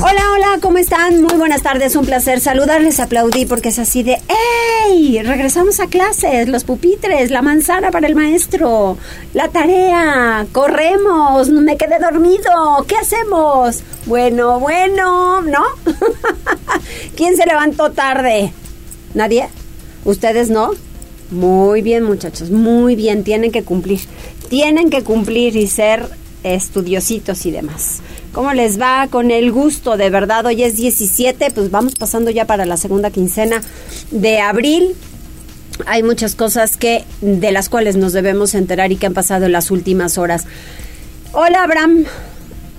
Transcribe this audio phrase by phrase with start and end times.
[0.00, 1.22] Hola, hola, ¿cómo están?
[1.22, 4.18] Muy buenas tardes, un placer saludarles, aplaudí porque es así de
[4.88, 5.22] ¡Ey!
[5.22, 8.98] Regresamos a clases, los pupitres, la manzana para el maestro,
[9.32, 13.82] la tarea, corremos, me quedé dormido, ¿qué hacemos?
[14.04, 15.62] Bueno, bueno, ¿no?
[17.16, 18.52] ¿Quién se levantó tarde?
[19.14, 19.48] ¿Nadie?
[20.04, 20.72] ¿Ustedes no?
[21.30, 24.00] Muy bien, muchachos, muy bien, tienen que cumplir,
[24.50, 26.08] tienen que cumplir y ser
[26.42, 28.02] estudiositos y demás.
[28.34, 29.06] ¿Cómo les va?
[29.06, 30.44] Con el gusto, de verdad.
[30.44, 33.62] Hoy es 17, pues vamos pasando ya para la segunda quincena
[34.10, 34.96] de abril.
[35.86, 39.52] Hay muchas cosas que de las cuales nos debemos enterar y que han pasado en
[39.52, 40.46] las últimas horas.
[41.32, 42.06] Hola, Abraham.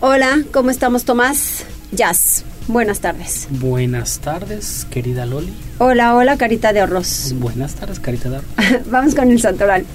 [0.01, 1.63] Hola, ¿cómo estamos, Tomás?
[1.93, 2.43] Jazz.
[2.67, 3.47] Buenas tardes.
[3.49, 5.53] Buenas tardes, querida Loli.
[5.77, 7.33] Hola, hola, carita de arroz.
[7.37, 8.49] Buenas tardes, carita de arroz.
[8.91, 9.85] vamos con el santoral.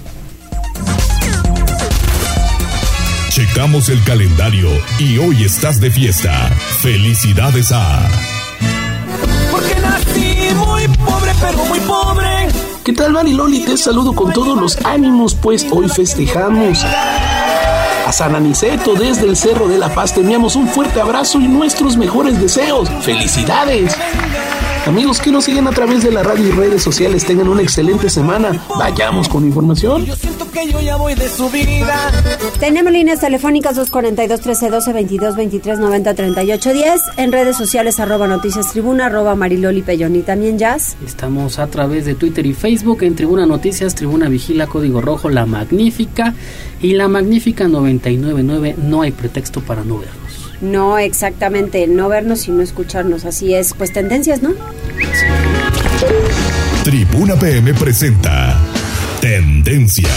[3.31, 4.67] Checamos el calendario
[4.99, 6.33] y hoy estás de fiesta.
[6.81, 8.05] Felicidades a...
[9.49, 12.49] Porque nací muy pobre, pero muy pobre.
[12.83, 13.63] ¿Qué tal, Mari Loli?
[13.63, 16.83] Te saludo con todos los ánimos, pues hoy festejamos.
[18.05, 21.47] A San Aniceto desde el Cerro de la Paz te enviamos un fuerte abrazo y
[21.47, 22.89] nuestros mejores deseos.
[23.01, 23.95] ¡Felicidades!
[24.87, 28.09] Amigos que nos siguen a través de la radio y redes sociales, tengan una excelente
[28.09, 28.63] semana.
[28.79, 30.05] Vayamos con información.
[30.05, 32.11] Yo siento que yo ya voy de subida.
[32.59, 38.71] Tenemos líneas telefónicas 242 1312 22 23 90 38 10 en redes sociales arroba noticias
[38.71, 40.97] tribuna arroba mariloli pellón y también jazz.
[41.05, 45.45] Estamos a través de Twitter y Facebook en Tribuna Noticias, Tribuna Vigila, Código Rojo, La
[45.45, 46.33] Magnífica
[46.81, 48.75] y La Magnífica 999.
[48.81, 50.20] No hay pretexto para no vernos.
[50.61, 53.73] No exactamente, no vernos y no escucharnos, así es.
[53.73, 54.53] Pues tendencias, ¿no?
[56.83, 58.57] Tribuna PM presenta
[59.19, 60.11] Tendencias.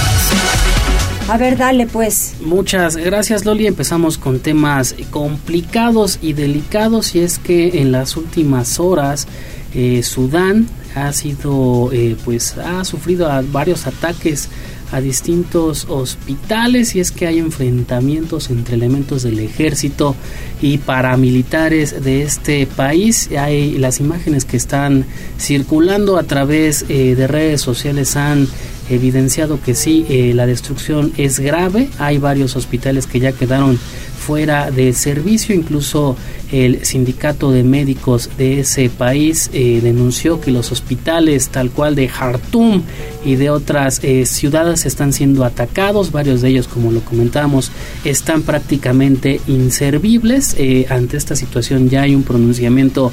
[1.28, 2.34] A ver, dale pues.
[2.40, 3.66] Muchas gracias Loli.
[3.66, 9.26] Empezamos con temas complicados y delicados y es que en las últimas horas
[9.74, 14.48] eh, Sudán ha sido, eh, pues, ha sufrido varios ataques
[14.94, 20.14] a distintos hospitales y es que hay enfrentamientos entre elementos del ejército
[20.62, 23.28] y paramilitares de este país.
[23.36, 25.04] Hay las imágenes que están
[25.36, 28.46] circulando a través eh, de redes sociales han
[28.88, 31.88] evidenciado que sí, eh, la destrucción es grave.
[31.98, 33.76] Hay varios hospitales que ya quedaron
[34.24, 35.56] fuera de servicio.
[35.56, 36.16] Incluso
[36.54, 42.06] el sindicato de médicos de ese país eh, denunció que los hospitales tal cual de
[42.06, 42.82] Jartum
[43.24, 46.12] y de otras eh, ciudades están siendo atacados.
[46.12, 47.72] Varios de ellos, como lo comentábamos,
[48.04, 50.54] están prácticamente inservibles.
[50.56, 53.12] Eh, ante esta situación ya hay un pronunciamiento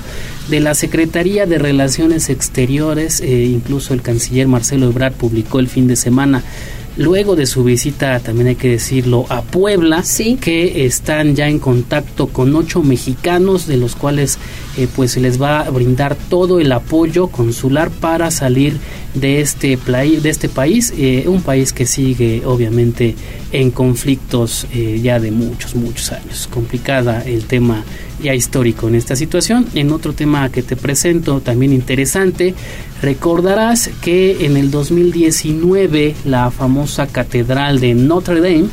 [0.51, 3.22] de la Secretaría de Relaciones Exteriores.
[3.22, 6.44] incluso el canciller Marcelo Ebrard publicó el fin de semana
[6.97, 10.38] luego de su visita, también hay que decirlo, a Puebla, Sí.
[10.40, 14.38] que están ya en contacto con ocho mexicanos, de los cuales
[14.78, 18.78] eh, pues se les va a brindar todo el apoyo consular para salir
[19.13, 23.16] de este, de este país, eh, un país que sigue obviamente
[23.51, 26.47] en conflictos eh, ya de muchos, muchos años.
[26.51, 27.84] Complicada el tema
[28.22, 29.68] ya histórico en esta situación.
[29.74, 32.54] En otro tema que te presento, también interesante,
[33.02, 38.70] recordarás que en el 2019 la famosa catedral de Notre Dame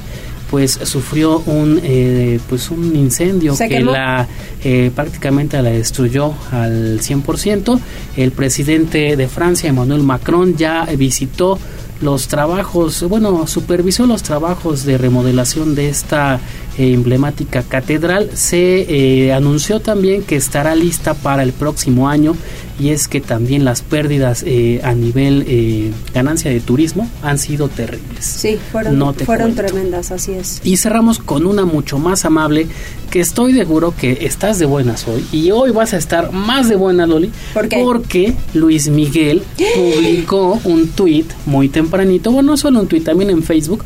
[0.50, 3.92] pues sufrió un eh, pues un incendio que quemó.
[3.92, 4.26] la
[4.64, 7.78] eh, prácticamente la destruyó al 100%.
[8.16, 11.58] El presidente de Francia, Emmanuel Macron, ya visitó
[12.00, 16.41] los trabajos, bueno, supervisó los trabajos de remodelación de esta
[16.78, 18.30] emblemática catedral.
[18.34, 22.34] Se eh, anunció también que estará lista para el próximo año
[22.80, 27.69] y es que también las pérdidas eh, a nivel eh, ganancia de turismo han sido
[27.69, 28.25] terribles.
[28.25, 29.72] Sí, fueron, No te fueron cuento.
[29.72, 30.60] tremendas, así es.
[30.62, 32.69] Y cerramos con una mucho más amable
[33.10, 36.76] que estoy seguro que estás de buenas hoy y hoy vas a estar más de
[36.76, 37.81] buena Loli ¿Por qué?
[37.82, 39.42] porque Luis Miguel
[39.74, 43.82] publicó un tweet muy tempranito, bueno no solo un tweet, también en Facebook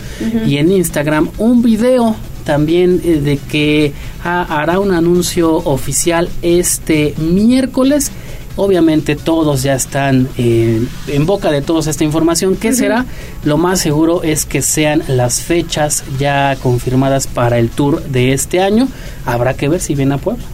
[0.46, 3.92] y en Instagram un video también eh, de que
[4.24, 8.12] ah, hará un anuncio oficial este miércoles
[8.56, 12.56] Obviamente todos ya están eh, en boca de todos esta información.
[12.56, 13.06] ¿Qué será?
[13.44, 18.60] Lo más seguro es que sean las fechas ya confirmadas para el tour de este
[18.60, 18.88] año.
[19.24, 20.44] Habrá que ver si viene a Puebla.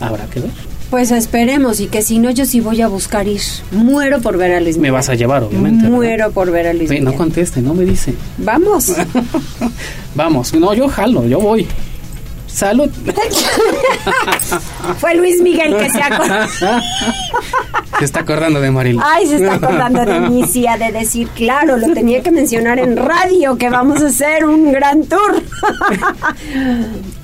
[0.00, 0.73] Habrá que ver.
[0.94, 3.40] Pues esperemos y que si no yo sí voy a buscar ir.
[3.72, 5.88] Muero por ver a Luis Me vas a llevar, obviamente.
[5.88, 7.04] Muero por ver a Luis Miguel.
[7.04, 8.14] No conteste, no me dice.
[8.38, 8.92] Vamos.
[10.14, 10.54] Vamos.
[10.54, 11.66] No, yo jalo, yo voy.
[12.46, 12.88] Salud.
[14.98, 16.32] Fue Luis Miguel que se acordó.
[17.98, 18.98] se está acordando de Maril.
[19.02, 22.96] Ay, se está acordando de mí, sí, de decir, claro, lo tenía que mencionar en
[22.96, 25.42] radio, que vamos a hacer un gran tour.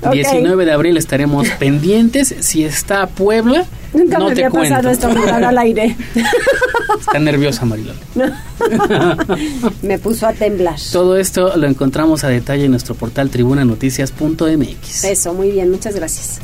[0.11, 2.35] 19 de abril estaremos pendientes.
[2.39, 4.75] Si está Puebla, Nunca no me te había cuento.
[4.75, 5.95] pasado esto al aire.
[6.99, 7.95] Está nerviosa Marilol.
[9.81, 10.75] me puso a temblar.
[10.91, 15.03] Todo esto lo encontramos a detalle en nuestro portal tribunanoticias.mx.
[15.03, 16.39] Eso, muy bien, muchas gracias.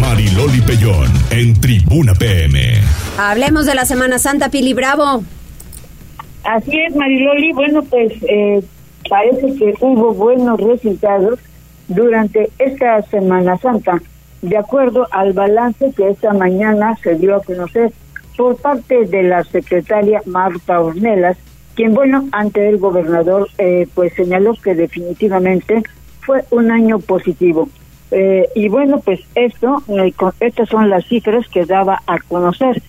[0.00, 2.80] Mariloli Pellón en Tribuna PM.
[3.18, 5.22] Hablemos de la Semana Santa, Pili Bravo.
[6.44, 7.52] Así es, Mariloli.
[7.52, 8.62] Bueno, pues eh,
[9.08, 11.38] parece que hubo buenos resultados
[11.88, 14.00] durante esta Semana Santa,
[14.42, 17.92] de acuerdo al balance que esta mañana se dio a conocer
[18.36, 21.38] por parte de la secretaria Marta Ornelas,
[21.74, 25.82] quien, bueno, ante el gobernador, eh, pues señaló que definitivamente
[26.20, 27.68] fue un año positivo.
[28.10, 32.82] Eh, y bueno, pues esto, eh, estas son las cifras que daba a conocer.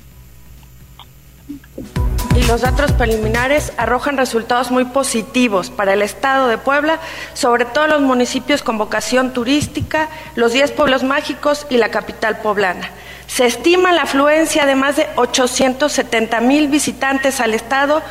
[2.47, 7.01] Los datos preliminares arrojan resultados muy positivos para el Estado de Puebla,
[7.33, 12.89] sobre todo los municipios con vocación turística, los 10 pueblos mágicos y la capital poblana.
[13.27, 18.01] Se estima la afluencia de más de 870 mil visitantes al Estado,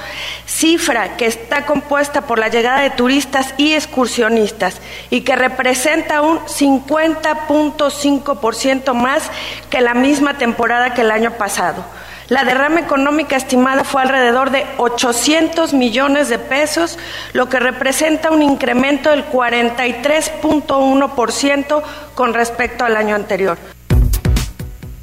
[0.45, 6.41] cifra que está compuesta por la llegada de turistas y excursionistas y que representa un
[6.41, 9.31] 50.5% más
[9.71, 11.83] que la misma temporada que el año pasado.
[12.29, 16.99] La derrama económica estimada fue alrededor de 800 millones de pesos,
[17.33, 21.83] lo que representa un incremento del 43.1%
[22.17, 23.57] con respecto al año anterior.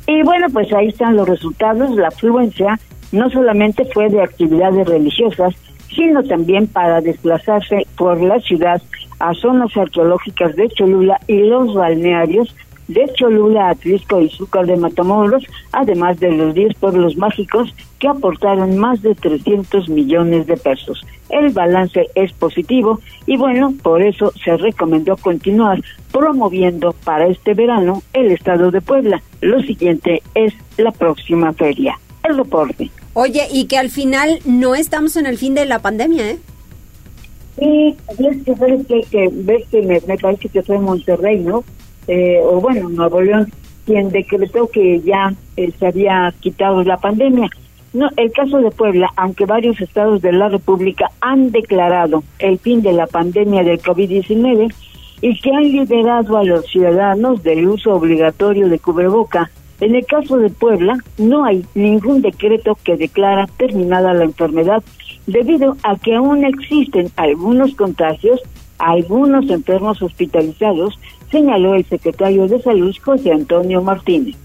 [0.05, 1.95] Y bueno, pues ahí están los resultados.
[1.95, 2.77] La afluencia
[3.13, 5.55] no solamente fue de actividades religiosas,
[5.95, 8.81] sino también para desplazarse por la ciudad
[9.19, 12.53] a zonas arqueológicas de Cholula y los balnearios
[12.87, 18.77] de Cholula, Atlisco y Zúcar de Matamoros, además de los 10 pueblos mágicos que aportaron
[18.77, 21.05] más de 300 millones de pesos.
[21.29, 25.81] El balance es positivo y bueno, por eso se recomendó continuar
[26.11, 29.21] promoviendo para este verano el estado de Puebla.
[29.41, 31.97] Lo siguiente es la próxima feria.
[32.23, 32.89] El reporte.
[33.13, 36.39] Oye, y que al final no estamos en el fin de la pandemia, ¿eh?
[37.57, 41.63] Sí, es que que, que ves que me, me parece que fue en Monterrey, ¿no?
[42.07, 43.51] Eh, o bueno, Nuevo León,
[43.85, 47.49] quien decretó que ya eh, se había quitado la pandemia.
[47.93, 52.81] No, el caso de Puebla, aunque varios estados de la República han declarado el fin
[52.81, 54.73] de la pandemia del COVID-19
[55.21, 60.37] y que han liberado a los ciudadanos del uso obligatorio de cubreboca, en el caso
[60.37, 64.83] de Puebla no hay ningún decreto que declara terminada la enfermedad
[65.27, 68.41] debido a que aún existen algunos contagios,
[68.79, 70.99] algunos enfermos hospitalizados,
[71.33, 74.35] señaló el secretario de Salud José Antonio Martínez.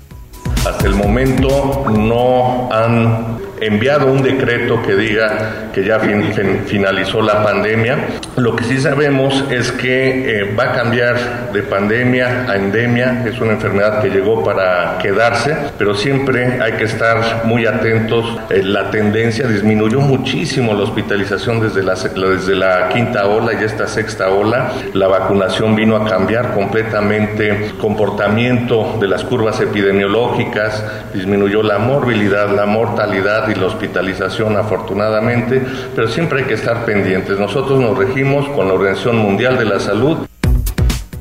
[0.67, 7.23] Hasta el momento no han enviado un decreto que diga que ya fin, fin, finalizó
[7.23, 7.99] la pandemia.
[8.37, 13.25] Lo que sí sabemos es que eh, va a cambiar de pandemia a endemia.
[13.27, 18.39] Es una enfermedad que llegó para quedarse, pero siempre hay que estar muy atentos.
[18.51, 23.87] Eh, la tendencia disminuyó muchísimo la hospitalización desde la, desde la quinta ola y esta
[23.87, 24.73] sexta ola.
[24.95, 30.48] La vacunación vino a cambiar completamente el comportamiento de las curvas epidemiológicas,
[31.15, 35.63] disminuyó la morbilidad, la mortalidad y la hospitalización afortunadamente,
[35.95, 37.39] pero siempre hay que estar pendientes.
[37.39, 40.19] Nosotros nos regimos con la Organización Mundial de la Salud.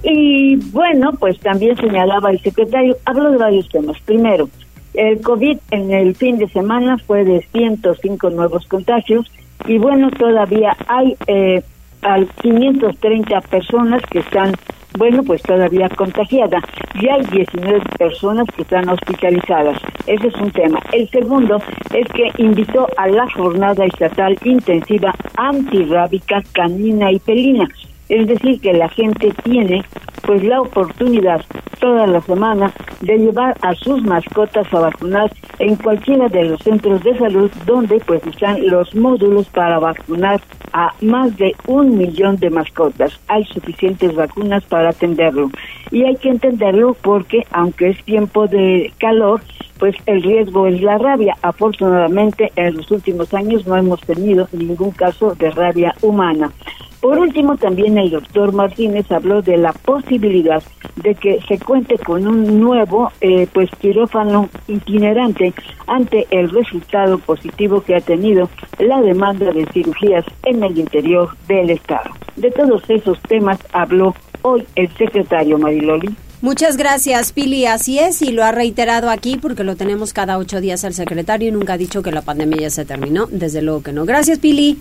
[0.03, 3.97] Y bueno, pues también señalaba el secretario, habló de varios temas.
[4.05, 4.49] Primero,
[4.93, 9.31] el COVID en el fin de semana fue de 105 nuevos contagios
[9.65, 11.61] y bueno, todavía hay eh,
[12.01, 14.53] al 530 personas que están
[14.97, 16.59] bueno, pues todavía contagiada.
[16.95, 19.77] Y hay 19 personas que están hospitalizadas.
[20.05, 20.79] Ese es un tema.
[20.91, 21.61] El segundo
[21.93, 27.67] es que invitó a la jornada estatal intensiva antirrábica canina y pelina.
[28.09, 29.83] Es decir, que la gente tiene
[30.25, 31.41] pues la oportunidad
[31.79, 37.03] toda la semana de llevar a sus mascotas a vacunar en cualquiera de los centros
[37.03, 40.41] de salud donde pues están los módulos para vacunar
[40.73, 43.19] a más de un millón de mascotas.
[43.27, 45.49] Hay suficientes vacunas para atenderlo.
[45.91, 49.41] Y hay que entenderlo porque aunque es tiempo de calor,
[49.79, 51.35] pues el riesgo es la rabia.
[51.41, 56.51] Afortunadamente en los últimos años no hemos tenido ningún caso de rabia humana.
[57.01, 60.63] Por último, también el doctor Martínez habló de la posibilidad
[60.95, 65.53] de que se cuente con un nuevo eh, pues quirófano itinerante
[65.85, 68.49] ante el resultado positivo que ha tenido
[68.79, 72.09] la demanda de cirugías en el interior del Estado.
[72.35, 76.09] De todos esos temas habló hoy el secretario Mariloli.
[76.41, 77.65] Muchas gracias, Pili.
[77.65, 81.49] Así es, y lo ha reiterado aquí porque lo tenemos cada ocho días al secretario
[81.49, 83.27] y nunca ha dicho que la pandemia ya se terminó.
[83.27, 84.05] Desde luego que no.
[84.05, 84.77] Gracias, Pili.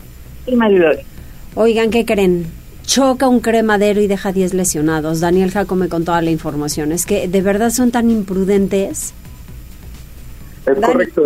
[0.46, 1.00] Y Mariloli.
[1.58, 2.44] Oigan, ¿qué creen?
[2.84, 5.20] Choca un cremadero y deja 10 lesionados.
[5.20, 6.92] Daniel Jacome con toda la información.
[6.92, 9.14] Es que de verdad son tan imprudentes.
[10.66, 11.22] Es correcto,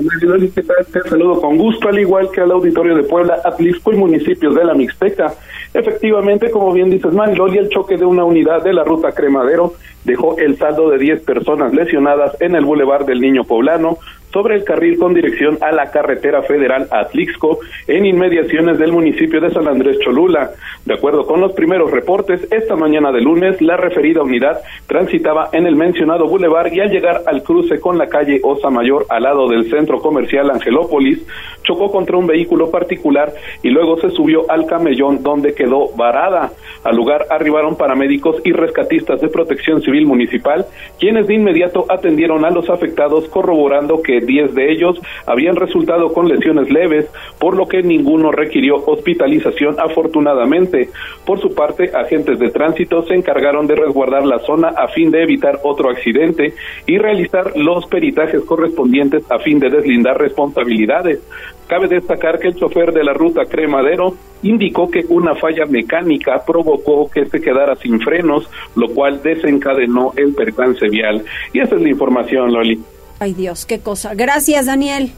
[0.54, 0.86] ¿qué tal?
[0.86, 4.64] Te saludo con gusto, al igual que al auditorio de Puebla, Atlisco y municipios de
[4.64, 5.34] la Mixteca.
[5.74, 10.38] Efectivamente, como bien dices, Mariloli, el choque de una unidad de la ruta Cremadero dejó
[10.38, 13.98] el saldo de 10 personas lesionadas en el Boulevard del Niño Poblano,
[14.32, 19.50] sobre el carril con dirección a la carretera federal Atlixco en inmediaciones del municipio de
[19.50, 20.50] San Andrés Cholula.
[20.84, 25.66] De acuerdo con los primeros reportes, esta mañana de lunes la referida unidad transitaba en
[25.66, 29.48] el mencionado bulevar y al llegar al cruce con la calle Osa Mayor al lado
[29.48, 31.26] del centro comercial Angelópolis,
[31.62, 33.32] chocó contra un vehículo particular
[33.62, 36.50] y luego se subió al camellón donde quedó varada.
[36.84, 40.66] Al lugar arribaron paramédicos y rescatistas de protección civil municipal,
[40.98, 46.28] quienes de inmediato atendieron a los afectados corroborando que 10 de ellos habían resultado con
[46.28, 47.06] lesiones leves,
[47.38, 50.90] por lo que ninguno requirió hospitalización afortunadamente.
[51.24, 55.22] Por su parte, agentes de tránsito se encargaron de resguardar la zona a fin de
[55.22, 56.54] evitar otro accidente
[56.86, 61.20] y realizar los peritajes correspondientes a fin de deslindar responsabilidades.
[61.66, 67.08] Cabe destacar que el chofer de la ruta Cremadero indicó que una falla mecánica provocó
[67.08, 71.22] que se quedara sin frenos, lo cual desencadenó el percance vial.
[71.52, 72.80] Y esa es la información, Loli.
[73.20, 74.14] Ay Dios, qué cosa.
[74.14, 75.12] Gracias, Daniel.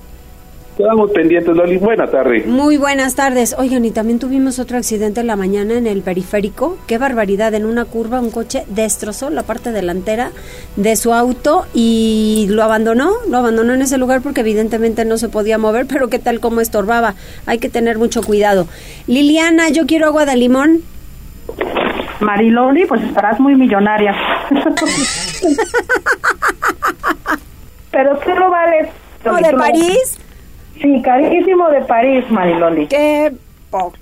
[0.76, 1.76] Quedamos pendientes, Loli.
[1.76, 2.47] Buenas tardes.
[2.47, 3.54] Muy buenas tardes.
[3.56, 6.78] Oigan, y también tuvimos otro accidente en la mañana en el periférico.
[6.88, 7.54] Qué barbaridad.
[7.54, 10.32] En una curva un coche destrozó la parte delantera
[10.75, 13.12] de su auto y lo abandonó.
[13.28, 16.61] Lo abandonó en ese lugar porque evidentemente no se podía mover, pero qué tal como
[16.61, 17.14] estorbaba.
[17.47, 18.66] Hay que tener mucho cuidado.
[19.06, 20.80] Liliana, yo quiero agua de limón.
[22.18, 24.16] Mariloli, pues estarás muy millonaria.
[27.92, 28.88] Pero tú lo vales.
[29.25, 30.18] ¿O de París?
[30.80, 32.88] Sí, carísimo de París, Mariloli.
[32.88, 33.32] Qué
[33.70, 33.99] poca.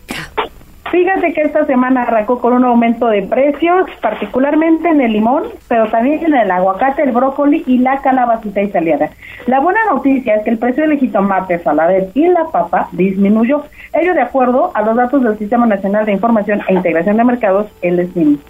[0.91, 5.89] Fíjate que esta semana arrancó con un aumento de precios, particularmente en el limón, pero
[5.89, 9.11] también en el aguacate, el brócoli y la calabacita italiana.
[9.47, 14.15] La buena noticia es que el precio del jitomate, saladet y la papa disminuyó, ello
[14.15, 18.11] de acuerdo a los datos del Sistema Nacional de Información e Integración de Mercados, el
[18.11, 18.41] SNIM.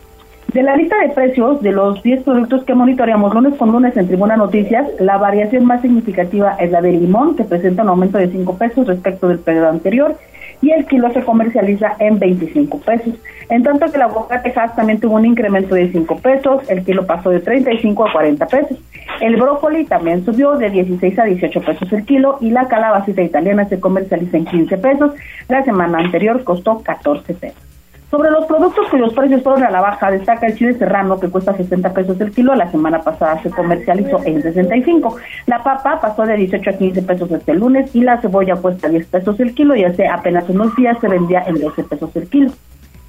[0.53, 4.09] De la lista de precios de los 10 productos que monitoreamos lunes con lunes en
[4.09, 8.33] Tribuna Noticias, la variación más significativa es la del limón, que presenta un aumento de
[8.33, 10.17] 5 pesos respecto del periodo anterior,
[10.61, 13.15] y el kilo se comercializa en 25 pesos.
[13.49, 17.07] En tanto que el aguacate Hass también tuvo un incremento de 5 pesos, el kilo
[17.07, 18.79] pasó de 35 a 40 pesos.
[19.21, 23.69] El brócoli también subió de 16 a 18 pesos el kilo y la calabacita italiana
[23.69, 25.13] se comercializa en 15 pesos.
[25.49, 27.70] La semana anterior costó 14 pesos.
[28.11, 31.57] Sobre los productos cuyos precios fueron a la baja, destaca el chile serrano que cuesta
[31.57, 35.17] 60 pesos el kilo, la semana pasada se comercializó en 65.
[35.47, 39.07] La papa pasó de 18 a 15 pesos este lunes y la cebolla cuesta 10
[39.07, 42.51] pesos el kilo y hace apenas unos días se vendía en 12 pesos el kilo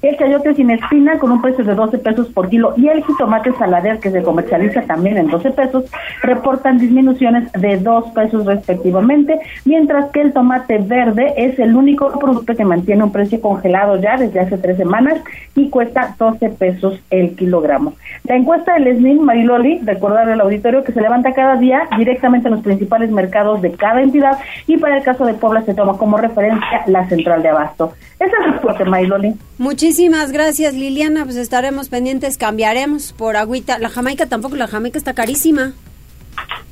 [0.02, 3.52] el chayote sin espina con un precio de 12 pesos por kilo y el jitomate
[3.52, 5.84] salader que se comercializa también en 12 pesos
[6.22, 12.56] reportan disminuciones de 2 pesos respectivamente, mientras que el tomate verde es el único producto
[12.56, 15.20] que mantiene un precio congelado ya desde hace tres semanas
[15.54, 17.94] y cuesta 12 pesos el kilogramo.
[18.24, 22.54] La encuesta del SNIN Mariloli, recordar al auditorio que se levanta cada día directamente en
[22.54, 26.16] los principales mercados de cada entidad y para el caso de Puebla se toma como
[26.16, 27.92] referencia la central de abasto.
[28.18, 29.34] Ese es el reporte, Mariloli.
[29.58, 29.91] Muchísimas
[30.32, 31.24] gracias, Liliana.
[31.24, 33.78] Pues estaremos pendientes, cambiaremos por agüita.
[33.78, 35.72] La Jamaica tampoco, la Jamaica está carísima.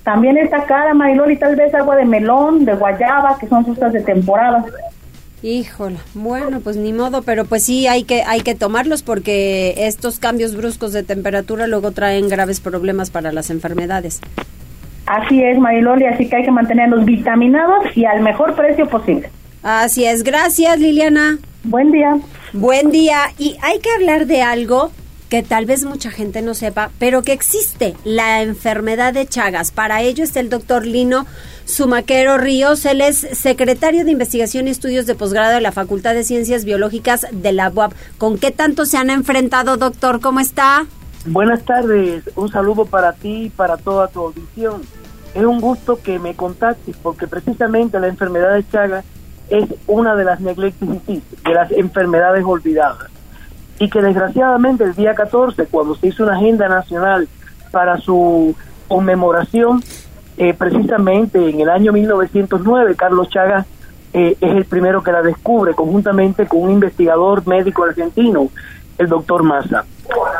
[0.05, 4.01] También está cara, Mariloli, tal vez agua de melón, de guayaba, que son frutas de
[4.01, 4.65] temporada.
[5.43, 10.19] Híjole, bueno, pues ni modo, pero pues sí hay que hay que tomarlos porque estos
[10.19, 14.21] cambios bruscos de temperatura luego traen graves problemas para las enfermedades.
[15.07, 19.31] Así es, Mariloli, así que hay que mantenerlos vitaminados y al mejor precio posible.
[19.63, 21.39] Así es, gracias Liliana.
[21.63, 22.19] Buen día.
[22.53, 23.33] Buen día.
[23.37, 24.91] Y hay que hablar de algo
[25.29, 29.71] que tal vez mucha gente no sepa, pero que existe, la enfermedad de Chagas.
[29.71, 31.27] Para ello está el doctor Lino
[31.67, 32.85] Sumaquero Ríos.
[32.87, 37.27] Él es secretario de Investigación y Estudios de Posgrado de la Facultad de Ciencias Biológicas
[37.31, 37.93] de la UAP.
[38.19, 40.21] ¿Con qué tanto se han enfrentado, doctor?
[40.21, 40.87] ¿Cómo está?
[41.27, 42.25] Buenas tardes.
[42.35, 44.83] Un saludo para ti y para toda tu audición.
[45.35, 49.05] Es un gusto que me contactes porque precisamente la enfermedad de Chagas
[49.51, 53.09] es una de las neglecticitis, de las enfermedades olvidadas.
[53.79, 57.27] y que desgraciadamente el día 14, cuando se hizo una agenda nacional
[57.71, 58.55] para su
[58.89, 59.83] conmemoración,
[60.37, 63.67] eh, precisamente en el año 1909, Carlos Chagas
[64.13, 68.49] eh, es el primero que la descubre conjuntamente con un investigador médico argentino,
[68.99, 69.85] el doctor Massa.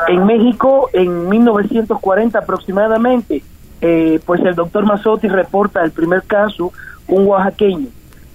[0.09, 3.43] En México, en 1940 aproximadamente,
[3.81, 6.73] eh, pues el doctor Mazzotti reporta el primer caso,
[7.09, 7.89] un oaxaqueño.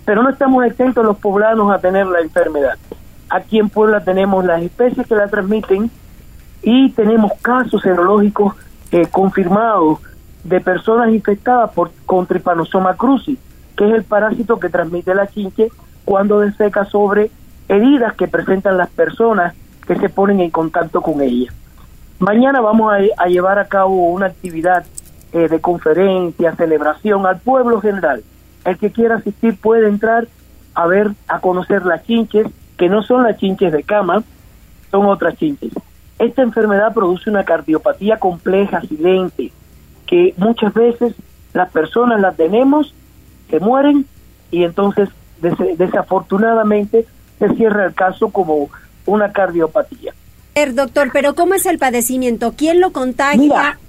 [0.05, 2.77] Pero no estamos exentos los poblanos a tener la enfermedad.
[3.29, 5.89] Aquí en Puebla tenemos las especies que la transmiten
[6.61, 8.55] y tenemos casos serológicos
[8.91, 9.99] eh, confirmados
[10.43, 13.37] de personas infectadas por con Trypanosoma cruzi,
[13.75, 15.69] que es el parásito que transmite la chinche
[16.05, 17.31] cuando defeca sobre
[17.67, 19.55] heridas que presentan las personas
[19.87, 21.51] que se ponen en contacto con ella.
[22.19, 24.85] Mañana vamos a, llevar a cabo una actividad
[25.33, 28.23] eh, de conferencia, celebración al pueblo general.
[28.65, 30.27] El que quiera asistir puede entrar
[30.73, 34.23] a ver, a conocer las chinches, que no son las chinches de cama,
[34.91, 35.71] son otras chinches.
[36.19, 39.51] Esta enfermedad produce una cardiopatía compleja, silente,
[40.05, 41.13] que muchas veces
[41.53, 42.93] las personas la tenemos,
[43.49, 44.05] se mueren
[44.51, 45.09] y entonces
[45.77, 47.05] desafortunadamente
[47.39, 48.69] se cierra el caso como
[49.05, 50.13] una cardiopatía.
[50.73, 52.53] Doctor, pero ¿cómo es el padecimiento?
[52.57, 53.37] ¿Quién lo contagia?
[53.37, 53.79] Mira,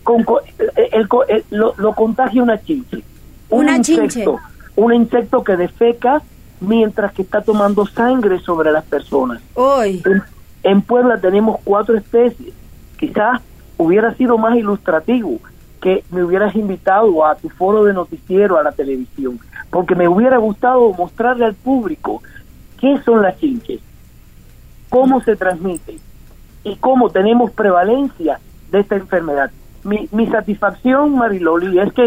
[0.93, 1.09] el,
[1.51, 3.03] lo, contagia una chinche.
[3.51, 4.25] una chinche.
[4.77, 6.23] Un insecto que defeca
[6.61, 9.43] mientras que está tomando sangre sobre las personas.
[9.55, 10.03] Hoy.
[10.63, 12.55] En, Puebla tenemos cuatro especies.
[12.99, 13.41] Quizás
[13.77, 15.39] hubiera sido más ilustrativo
[15.81, 19.39] que me hubieras invitado a tu foro de noticiero, a la televisión,
[19.71, 22.23] porque me hubiera gustado mostrarle al público
[22.81, 23.81] qué son las chinches,
[24.89, 25.97] cómo se transmiten
[26.65, 28.41] y cómo tenemos prevalencia
[28.71, 29.51] de esta enfermedad.
[29.85, 32.07] Mi, mi satisfacción, Mariloli, es que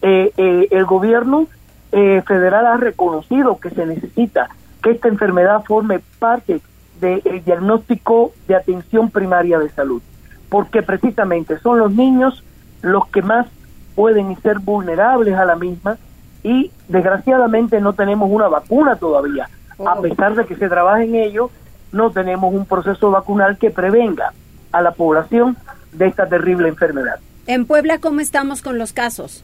[0.00, 1.46] eh, eh, el gobierno
[1.92, 4.48] eh, federal ha reconocido que se necesita
[4.82, 6.60] que esta enfermedad forme parte
[7.00, 10.02] del diagnóstico de atención primaria de salud,
[10.48, 12.42] porque precisamente son los niños
[12.82, 13.46] los que más
[13.94, 15.96] pueden ser vulnerables a la misma
[16.42, 19.48] y desgraciadamente no tenemos una vacuna todavía,
[19.78, 20.02] a oh.
[20.02, 21.50] pesar de que se trabaja en ello,
[21.92, 24.32] no tenemos un proceso vacunal que prevenga
[24.72, 25.56] a la población
[25.92, 27.18] de esta terrible enfermedad.
[27.46, 29.42] En Puebla, ¿cómo estamos con los casos?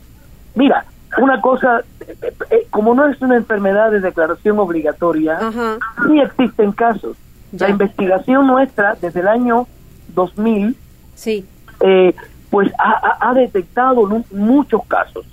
[0.55, 0.85] Mira,
[1.19, 5.39] una cosa, eh, eh, como no es una enfermedad de declaración obligatoria,
[6.07, 7.17] sí existen casos.
[7.53, 9.69] La investigación nuestra desde el año
[10.09, 10.77] 2000,
[11.15, 11.47] sí.
[11.81, 12.15] Eh,
[12.51, 15.27] pues ha, detectado muchos casos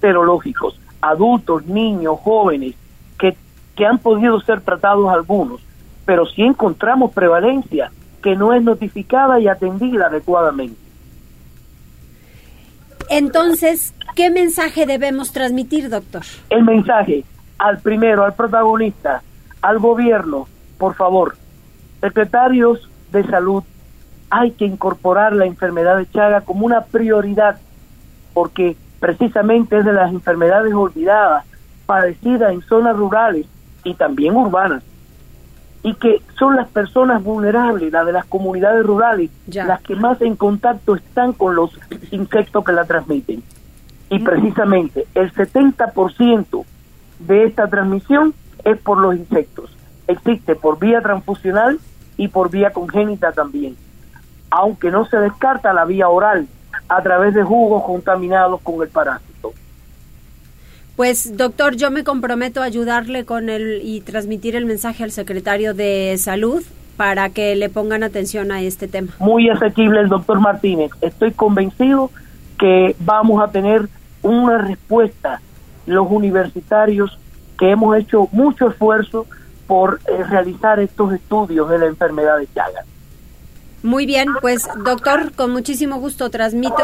[0.00, 2.74] serológicos, adultos, niños, jóvenes,
[3.18, 3.36] que,
[3.74, 5.60] que han podido ser tratados algunos,
[6.04, 7.90] pero sí encontramos prevalencia
[8.22, 10.86] que no es notificada y atendida adecuadamente.
[13.08, 16.22] Entonces, ¿qué mensaje debemos transmitir, doctor?
[16.48, 17.24] El mensaje
[17.58, 19.22] al primero, al protagonista,
[19.60, 20.48] al gobierno,
[20.78, 21.36] por favor,
[22.00, 23.62] secretarios de salud,
[24.30, 27.60] hay que incorporar la enfermedad de Chaga como una prioridad,
[28.32, 31.44] porque precisamente es de las enfermedades olvidadas,
[31.84, 33.46] padecidas en zonas rurales
[33.84, 34.82] y también urbanas
[35.82, 40.34] y que son las personas vulnerables, las de las comunidades rurales, las que más en
[40.34, 41.78] contacto están con los
[42.10, 43.40] insectos que la transmiten.
[44.10, 46.64] Y precisamente el 70%
[47.18, 49.70] de esta transmisión es por los insectos.
[50.06, 51.78] Existe por vía transfusional
[52.16, 53.76] y por vía congénita también.
[54.50, 56.46] Aunque no se descarta la vía oral
[56.88, 59.52] a través de jugos contaminados con el parásito.
[60.94, 65.74] Pues doctor, yo me comprometo a ayudarle con el y transmitir el mensaje al secretario
[65.74, 66.62] de Salud
[66.96, 69.12] para que le pongan atención a este tema.
[69.18, 70.90] Muy asequible el doctor Martínez.
[71.02, 72.10] Estoy convencido
[72.58, 73.88] que vamos a tener
[74.22, 75.40] una respuesta
[75.86, 77.18] los universitarios
[77.58, 79.26] que hemos hecho mucho esfuerzo
[79.66, 82.84] por eh, realizar estos estudios de la enfermedad de Chagas.
[83.82, 86.76] Muy bien, pues doctor, con muchísimo gusto transmito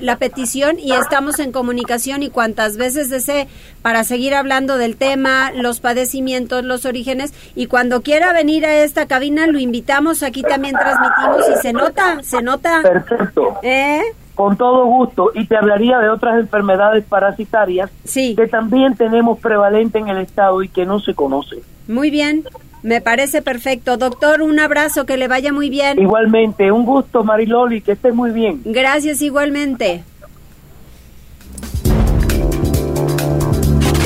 [0.00, 3.48] la, petición y estamos en comunicación y cuantas veces desee
[3.82, 9.06] para seguir hablando del tema, los padecimientos, los orígenes y cuando quiera venir a esta
[9.06, 12.80] cabina lo invitamos, aquí también transmitimos y se nota, se nota.
[12.82, 13.58] Perfecto.
[13.62, 14.00] ¿Eh?
[14.36, 20.08] Con todo gusto y te hablaría de otras enfermedades parasitarias que también tenemos prevalente en
[20.08, 21.60] el estado y que no se conocen.
[21.88, 22.44] Muy bien.
[22.82, 23.96] Me parece perfecto.
[23.96, 25.98] Doctor, un abrazo, que le vaya muy bien.
[25.98, 28.60] Igualmente, un gusto, Mariloli, que esté muy bien.
[28.64, 30.04] Gracias, igualmente.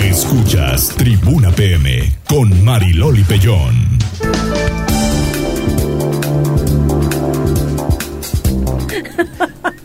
[0.03, 3.75] Escuchas Tribuna PM con Mariloli Pellón.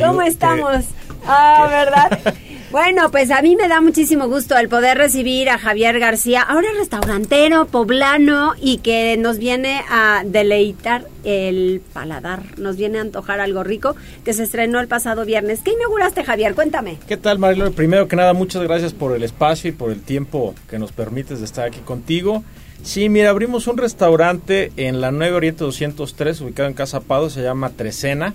[0.00, 0.84] ¿Cómo estamos?
[1.24, 2.34] Ah, ¿verdad?
[2.70, 6.66] Bueno, pues a mí me da muchísimo gusto el poder recibir a Javier García, ahora
[6.76, 13.62] restaurantero poblano y que nos viene a deleitar el paladar, nos viene a antojar algo
[13.62, 15.60] rico que se estrenó el pasado viernes.
[15.64, 16.54] ¿Qué inauguraste, Javier?
[16.54, 16.98] Cuéntame.
[17.06, 17.72] ¿Qué tal, Marilón?
[17.72, 21.38] Primero que nada, muchas gracias por el espacio y por el tiempo que nos permites
[21.38, 22.42] de estar aquí contigo.
[22.82, 27.42] Sí, mira, abrimos un restaurante en la 9 Oriente 203, ubicado en Casa Pado, se
[27.42, 28.34] llama Trecena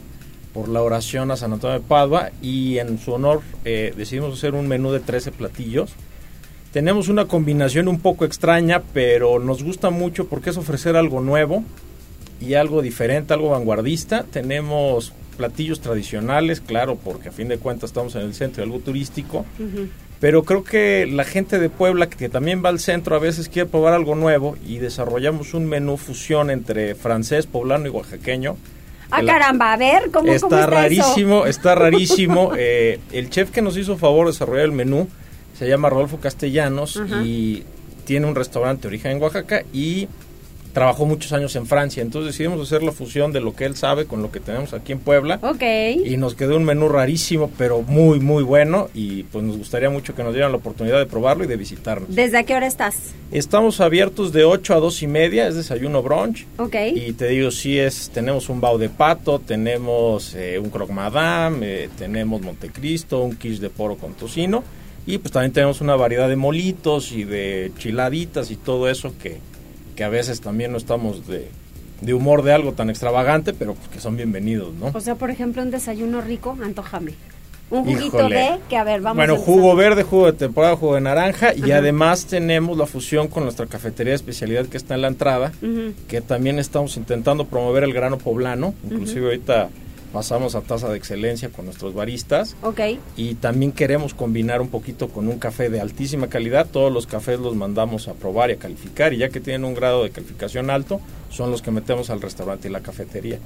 [0.53, 4.53] por la oración a San Antonio de Padua y en su honor eh, decidimos hacer
[4.53, 5.93] un menú de 13 platillos.
[6.71, 11.63] Tenemos una combinación un poco extraña, pero nos gusta mucho porque es ofrecer algo nuevo
[12.39, 14.23] y algo diferente, algo vanguardista.
[14.23, 18.79] Tenemos platillos tradicionales, claro, porque a fin de cuentas estamos en el centro de algo
[18.79, 19.45] turístico.
[20.21, 23.67] Pero creo que la gente de Puebla, que también va al centro, a veces quiere
[23.67, 28.55] probar algo nuevo y desarrollamos un menú fusión entre francés, poblano y oaxaqueño
[29.12, 32.54] Ah, caramba, a ver, ¿cómo, está, está rarísimo, está rarísimo.
[32.58, 35.08] Eh, el chef que nos hizo favor de desarrollar el menú
[35.58, 37.63] se llama Rodolfo Castellanos y
[38.06, 40.08] tiene un restaurante de origen en Oaxaca y
[40.73, 44.05] trabajó muchos años en Francia, entonces decidimos hacer la fusión de lo que él sabe
[44.05, 45.39] con lo que tenemos aquí en Puebla.
[45.41, 45.63] Ok.
[46.05, 50.15] Y nos quedó un menú rarísimo, pero muy, muy bueno y pues nos gustaría mucho
[50.15, 52.13] que nos dieran la oportunidad de probarlo y de visitarnos.
[52.13, 52.95] ¿Desde qué hora estás?
[53.31, 56.45] Estamos abiertos de 8 a 2 y media, es desayuno brunch.
[56.57, 56.75] Ok.
[56.95, 61.60] Y te digo, sí es, tenemos un bao de pato, tenemos eh, un croque madame,
[61.62, 64.63] eh, tenemos Montecristo, un quiche de poro con tocino
[65.05, 69.39] y pues también tenemos una variedad de molitos y de chiladitas y todo eso que
[70.01, 71.47] que a veces también no estamos de,
[72.01, 74.89] de humor de algo tan extravagante, pero pues que son bienvenidos, ¿no?
[74.95, 77.13] O sea, por ejemplo, un desayuno rico, antojame.
[77.69, 81.01] Un juguito de, que a ver, vamos Bueno, jugo verde, jugo de temporada, jugo de
[81.01, 85.07] naranja y además tenemos la fusión con nuestra cafetería de especialidad que está en la
[85.07, 85.51] entrada,
[86.07, 89.69] que también estamos intentando promover el grano poblano, inclusive ahorita
[90.12, 92.56] pasamos a tasa de excelencia con nuestros baristas.
[92.63, 92.80] Ok.
[93.15, 96.67] Y también queremos combinar un poquito con un café de altísima calidad.
[96.71, 99.74] Todos los cafés los mandamos a probar y a calificar y ya que tienen un
[99.74, 103.39] grado de calificación alto, son los que metemos al restaurante y la cafetería.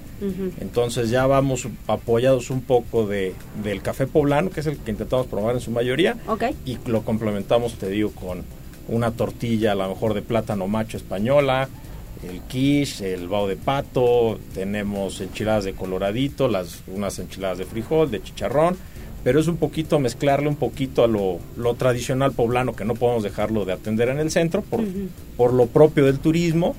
[0.60, 5.28] Entonces ya vamos apoyados un poco de, del café poblano, que es el que intentamos
[5.28, 6.18] probar en su mayoría.
[6.28, 6.44] Ok.
[6.66, 8.44] Y lo complementamos, te digo, con
[8.88, 11.70] una tortilla a lo mejor de plátano macho española,
[12.30, 18.12] el quiche, el bao de pato, tenemos enchiladas de coloradito, las, unas enchiladas de frijol,
[18.12, 18.78] de chicharrón,
[19.24, 21.40] pero es un poquito mezclarle un poquito a lo,
[21.76, 24.82] tradicional poblano que no podemos dejarlo de atender en el centro por,
[25.38, 26.76] por lo propio del turismo.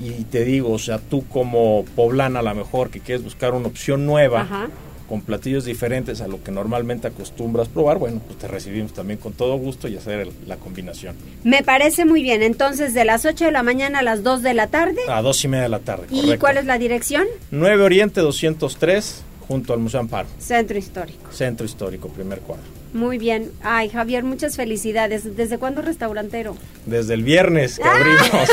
[0.00, 3.68] Y te digo, o sea, tú como poblana a lo mejor que quieres buscar una
[3.68, 4.68] opción nueva,
[5.08, 9.32] con platillos diferentes a lo que normalmente acostumbras probar, bueno, pues te recibimos también con
[9.32, 11.14] todo gusto y hacer la combinación.
[11.42, 12.42] Me parece muy bien.
[12.42, 15.00] Entonces, de las 8 de la mañana a las 2 de la tarde.
[15.08, 16.06] A 2 y media de la tarde.
[16.10, 17.24] ¿Y cuál es la dirección?
[17.50, 20.28] 9 Oriente 203, junto al Museo Amparo.
[20.38, 21.30] Centro Histórico.
[21.32, 22.64] Centro Histórico, primer cuadro.
[22.94, 23.50] Muy bien.
[23.62, 25.36] Ay, Javier, muchas felicidades.
[25.36, 26.56] ¿Desde cuándo restaurantero?
[26.86, 28.48] Desde el viernes que abrimos.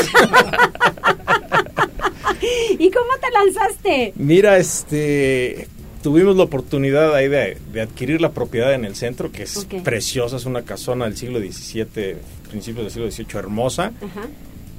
[2.78, 4.12] ¿Y cómo te lanzaste?
[4.16, 5.68] Mira, este,
[6.02, 10.44] tuvimos la oportunidad ahí de, adquirir la propiedad en el centro, que es preciosa, es
[10.44, 12.16] una casona del siglo XVII,
[12.50, 13.92] principios del siglo XVIII, hermosa.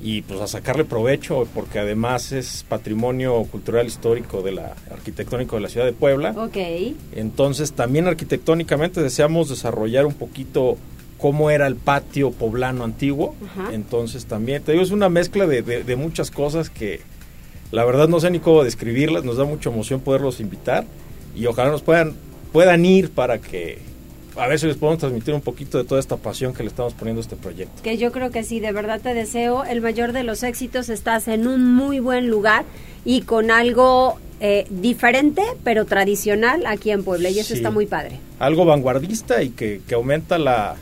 [0.05, 5.61] Y pues a sacarle provecho, porque además es patrimonio cultural histórico de la arquitectónico de
[5.61, 6.35] la ciudad de Puebla.
[6.37, 6.57] Ok.
[7.15, 10.77] Entonces también arquitectónicamente deseamos desarrollar un poquito
[11.17, 13.33] cómo era el patio poblano antiguo.
[13.71, 16.99] Entonces también, te digo, es una mezcla de, de muchas cosas que
[17.71, 20.85] la verdad no sé ni cómo describirlas, nos da mucha emoción poderlos invitar
[21.35, 22.13] y ojalá nos puedan,
[22.51, 23.79] puedan ir para que
[24.35, 26.93] a ver si les podemos transmitir un poquito de toda esta pasión que le estamos
[26.93, 27.83] poniendo a este proyecto.
[27.83, 31.27] Que yo creo que sí, de verdad te deseo el mayor de los éxitos, estás
[31.27, 32.65] en un muy buen lugar
[33.05, 38.19] y con algo eh, diferente pero tradicional aquí en Puebla y eso está muy padre.
[38.39, 40.75] Algo vanguardista y que, que aumenta la,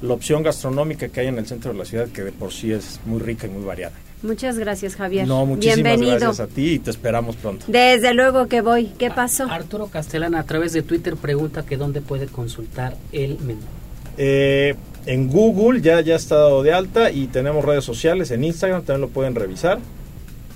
[0.00, 2.72] la opción gastronómica que hay en el centro de la ciudad que de por sí
[2.72, 3.94] es muy rica y muy variada.
[4.26, 5.26] Muchas gracias, Javier.
[5.26, 6.18] No, muchísimas Bienvenido.
[6.18, 7.64] gracias a ti y te esperamos pronto.
[7.68, 8.86] Desde luego que voy.
[8.98, 9.44] ¿Qué pasó?
[9.44, 13.60] Arturo Castellana a través de Twitter pregunta que dónde puede consultar el menú.
[14.18, 14.74] Eh,
[15.06, 19.02] en Google ya ya está dado de alta y tenemos redes sociales en Instagram también
[19.02, 19.78] lo pueden revisar.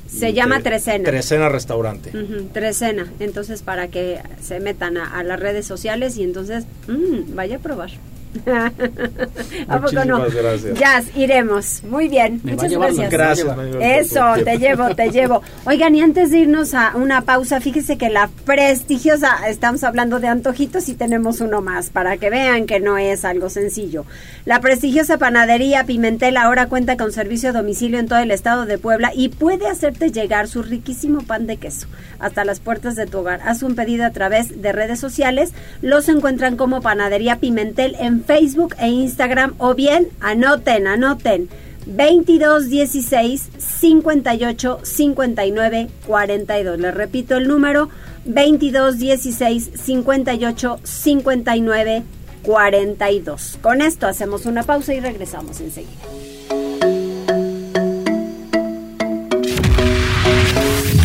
[0.08, 1.04] Se llama Trecena.
[1.04, 2.10] Trecena Restaurante.
[2.52, 3.06] Trecena.
[3.20, 7.90] Entonces, para que se metan a, las redes sociales y entonces, mmm, vaya a probar.
[9.68, 10.20] ¿A poco no?
[10.20, 10.78] gracias.
[10.78, 11.82] Ya, iremos.
[11.84, 12.40] Muy bien.
[12.44, 13.10] Muchas gracias.
[13.10, 13.56] Gracias.
[13.80, 15.42] Eso, te llevo, te llevo.
[15.64, 20.28] Oigan, y antes de irnos a una pausa, fíjese que la prestigiosa, estamos hablando de
[20.28, 24.04] antojitos y tenemos uno más, para que vean que no es algo sencillo.
[24.44, 28.78] La prestigiosa panadería Pimentel ahora cuenta con servicio a domicilio en todo el estado de
[28.78, 31.86] Puebla y puede hacerte llegar su riquísimo pan de queso
[32.18, 33.40] hasta las puertas de tu hogar.
[33.44, 35.52] Haz un pedido a través de redes sociales.
[35.82, 41.48] Los encuentran como Panadería Pimentel en Facebook e Instagram o bien anoten, anoten
[41.86, 46.78] 22 16 58 59 42.
[46.78, 47.88] Les repito el número
[48.24, 52.02] 22 16 58 59
[52.42, 53.58] 42.
[53.60, 55.90] Con esto hacemos una pausa y regresamos enseguida.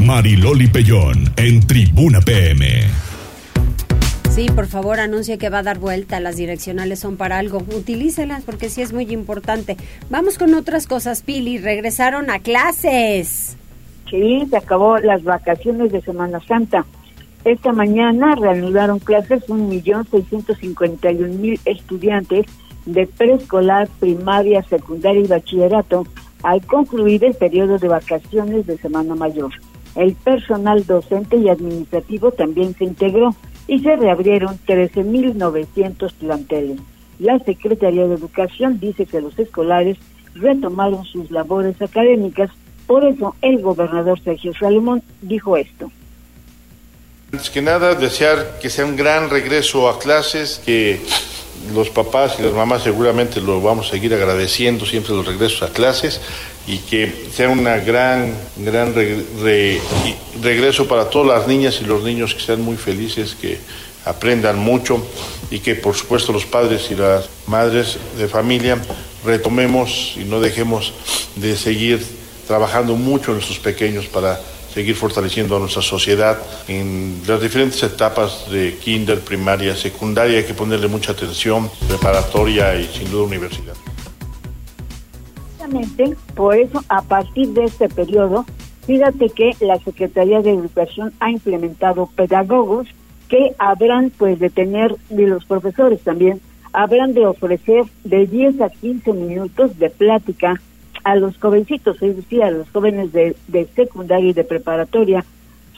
[0.00, 2.82] Mariloli Pellón en Tribuna PM.
[4.30, 6.18] Sí, por favor, anuncie que va a dar vuelta.
[6.18, 7.58] Las direccionales son para algo.
[7.58, 9.76] Utilícelas porque sí es muy importante.
[10.10, 11.58] Vamos con otras cosas, Pili.
[11.58, 13.56] Regresaron a clases.
[14.10, 16.84] Sí, se acabó las vacaciones de Semana Santa.
[17.44, 22.46] Esta mañana reanudaron clases un millón seiscientos cincuenta y un mil estudiantes
[22.86, 26.06] de preescolar, primaria, secundaria y bachillerato
[26.44, 29.52] al concluir el periodo de vacaciones de Semana Mayor.
[29.96, 33.34] El personal docente y administrativo también se integró
[33.66, 36.80] y se reabrieron 13.900 planteles.
[37.18, 39.96] La Secretaría de Educación dice que los escolares
[40.34, 42.50] retomaron sus labores académicas,
[42.86, 45.90] por eso el gobernador Sergio Salomón dijo esto.
[47.32, 51.00] Antes que nada, desear que sea un gran regreso a clases, que
[51.72, 55.72] los papás y las mamás seguramente lo vamos a seguir agradeciendo siempre los regresos a
[55.72, 56.20] clases
[56.66, 58.94] y que sea un gran, gran
[60.42, 63.58] regreso para todas las niñas y los niños que sean muy felices, que
[64.04, 65.04] aprendan mucho
[65.50, 68.78] y que por supuesto los padres y las madres de familia
[69.24, 70.92] retomemos y no dejemos
[71.36, 72.04] de seguir
[72.46, 74.40] trabajando mucho en nuestros pequeños para
[74.74, 80.54] seguir fortaleciendo a nuestra sociedad en las diferentes etapas de kinder, primaria, secundaria, hay que
[80.54, 83.74] ponerle mucha atención, preparatoria y sin duda universidad.
[86.34, 88.44] Por eso, a partir de este periodo,
[88.86, 92.88] fíjate que la Secretaría de Educación ha implementado pedagogos
[93.28, 96.40] que habrán pues de tener, y los profesores también,
[96.72, 100.60] habrán de ofrecer de 10 a 15 minutos de plática
[101.04, 105.24] a los jovencitos, es decir, a los jóvenes de, de secundaria y de preparatoria,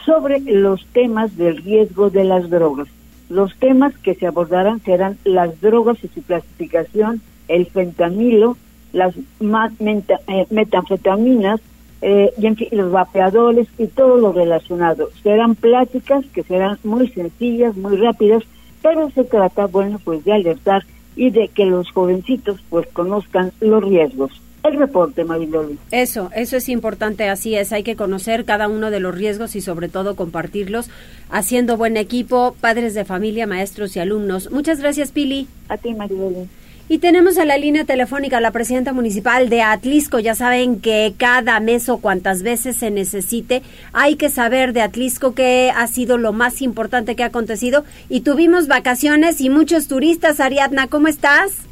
[0.04, 2.88] sobre los temas del riesgo de las drogas.
[3.28, 8.56] Los temas que se abordarán serán las drogas y su clasificación, el fentanilo,
[8.92, 11.60] las eh, metanfetaminas
[12.02, 15.10] eh, y en fin, los vapeadores y todo lo relacionado.
[15.22, 18.44] Serán pláticas que serán muy sencillas, muy rápidas,
[18.82, 20.84] pero se trata, bueno, pues de alertar
[21.16, 24.40] y de que los jovencitos pues conozcan los riesgos.
[24.66, 25.24] El reporte.
[25.92, 29.60] Eso, eso es importante, así es, hay que conocer cada uno de los riesgos y
[29.60, 30.90] sobre todo compartirlos,
[31.30, 34.50] haciendo buen equipo, padres de familia, maestros y alumnos.
[34.50, 35.46] Muchas gracias, Pili.
[35.68, 36.48] A ti, Mariloli.
[36.88, 40.20] Y tenemos a la línea telefónica a la presidenta municipal de Atlisco.
[40.20, 45.34] Ya saben que cada mes o cuantas veces se necesite, hay que saber de Atlisco
[45.34, 47.84] qué ha sido lo más importante que ha acontecido.
[48.08, 50.38] Y tuvimos vacaciones y muchos turistas.
[50.38, 51.66] Ariadna, ¿cómo estás?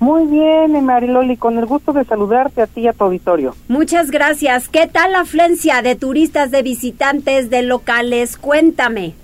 [0.00, 3.54] Muy bien, Mariloli, con el gusto de saludarte a ti y a tu auditorio.
[3.66, 4.68] Muchas gracias.
[4.68, 8.36] ¿Qué tal la afluencia de turistas, de visitantes, de locales?
[8.36, 9.14] Cuéntame.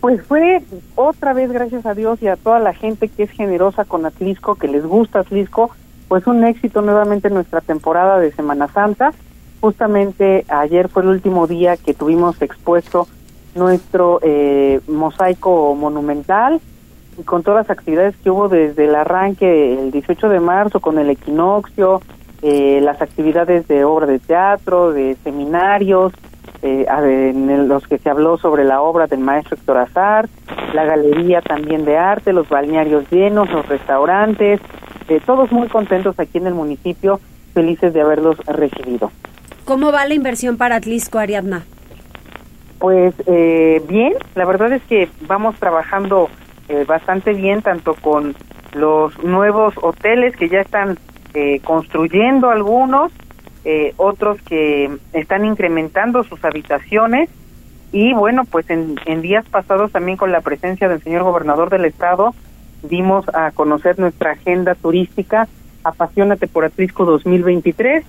[0.00, 0.62] Pues fue
[0.94, 4.54] otra vez, gracias a Dios y a toda la gente que es generosa con Atlisco,
[4.54, 5.70] que les gusta Atlisco,
[6.08, 9.12] pues un éxito nuevamente en nuestra temporada de Semana Santa.
[9.60, 13.06] Justamente ayer fue el último día que tuvimos expuesto
[13.54, 16.60] nuestro eh, mosaico monumental
[17.18, 20.98] y con todas las actividades que hubo desde el arranque el 18 de marzo con
[20.98, 22.00] el equinoccio,
[22.42, 26.12] eh, las actividades de obra de teatro, de seminarios,
[26.62, 30.28] eh, en los que se habló sobre la obra del maestro Héctor Azar,
[30.74, 34.60] la galería también de arte, los balnearios llenos, los restaurantes,
[35.08, 37.20] eh, todos muy contentos aquí en el municipio,
[37.52, 39.10] felices de haberlos recibido.
[39.64, 41.64] ¿Cómo va la inversión para Atlisco, Ariadna?
[42.78, 46.28] Pues eh, bien, la verdad es que vamos trabajando
[46.86, 48.34] bastante bien, tanto con
[48.74, 50.98] los nuevos hoteles que ya están
[51.64, 53.12] construyendo algunos,
[53.64, 57.30] eh, otros que están incrementando sus habitaciones
[57.92, 62.34] y bueno, pues en, días pasados también con la presencia del señor gobernador del estado
[62.82, 65.46] dimos a conocer nuestra agenda turística
[65.84, 68.04] Apasionate por Atrisco 2023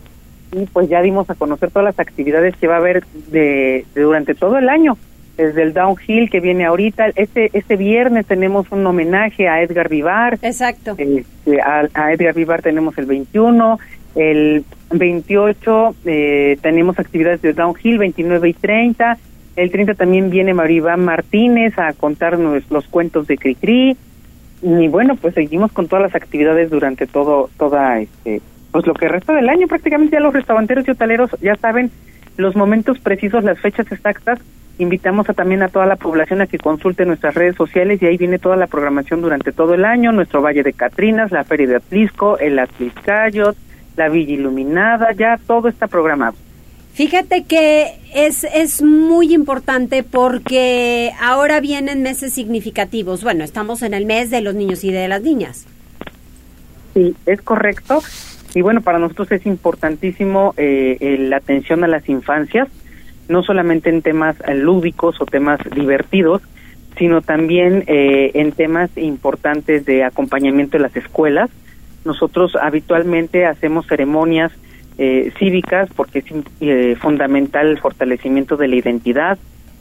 [0.54, 4.34] y pues ya dimos a conocer todas las actividades que va a haber de, durante
[4.34, 4.98] todo el año.
[5.38, 7.08] Desde el downhill que viene ahorita.
[7.15, 10.38] Este, este viernes tenemos un homenaje a Edgar Vivar.
[10.41, 10.96] Exacto.
[10.98, 13.80] Este, a, a Edgar Vivar tenemos el 21.
[14.15, 19.17] El 28 eh, tenemos actividades de downhill, 29 y 30.
[19.56, 23.98] El 30 también viene Maribán Martínez a contarnos los cuentos de Cricri.
[24.62, 28.41] Y bueno, pues seguimos con todas las actividades durante todo, toda, este,
[28.72, 29.67] pues lo que resta del año.
[29.67, 31.91] Prácticamente ya los restauranteros y hoteleros ya saben
[32.38, 34.39] los momentos precisos, las fechas exactas.
[34.80, 38.18] Invitamos a, también a toda la población a que consulte nuestras redes sociales y ahí
[38.18, 41.76] viene toda la programación durante todo el año, nuestro Valle de Catrinas, la Feria de
[41.76, 43.56] Atlisco, el Atliscayot,
[43.96, 46.36] la Villa Iluminada, ya todo está programado.
[46.94, 53.24] Fíjate que es, es muy importante porque ahora vienen meses significativos.
[53.24, 55.66] Bueno, estamos en el mes de los niños y de las niñas.
[56.94, 58.04] Sí, es correcto.
[58.54, 62.68] Y bueno, para nosotros es importantísimo eh, la atención a las infancias,
[63.28, 66.42] no solamente en temas eh, lúdicos o temas divertidos,
[66.98, 71.50] sino también eh, en temas importantes de acompañamiento de las escuelas.
[72.06, 74.52] Nosotros habitualmente hacemos ceremonias
[75.00, 76.26] eh, cívicas porque es
[76.62, 79.40] eh, fundamental el fortalecimiento de la identidad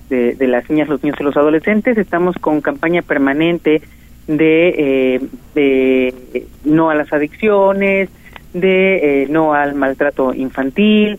[0.08, 1.96] de, las niñas, los niños y los adolescentes.
[1.96, 3.80] Estamos con campaña permanente
[4.26, 5.20] de, eh,
[5.54, 8.10] de no a las adicciones,
[8.52, 11.18] de no al maltrato infantil,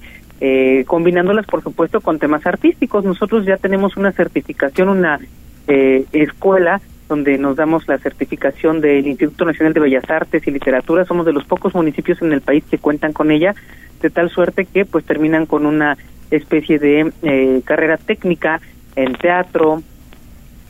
[0.87, 3.05] combinándolas por supuesto con temas artísticos.
[3.05, 5.19] Nosotros ya tenemos una certificación, una
[5.67, 11.05] escuela donde nos damos la certificación del Instituto Nacional de Bellas Artes y Literatura.
[11.05, 13.55] Somos de los pocos municipios en el país que cuentan con ella,
[14.01, 15.97] de tal suerte que pues terminan con una
[16.31, 18.61] especie de eh, carrera técnica
[18.95, 19.81] en teatro,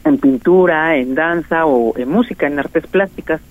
[0.03, 3.41] en pintura, en danza o en música, en artes plásticas.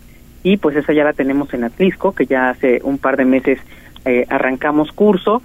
[0.43, 3.59] Y pues esa ya la tenemos en Atlisco, que ya hace un par de meses
[4.05, 5.43] eh, arrancamos curso.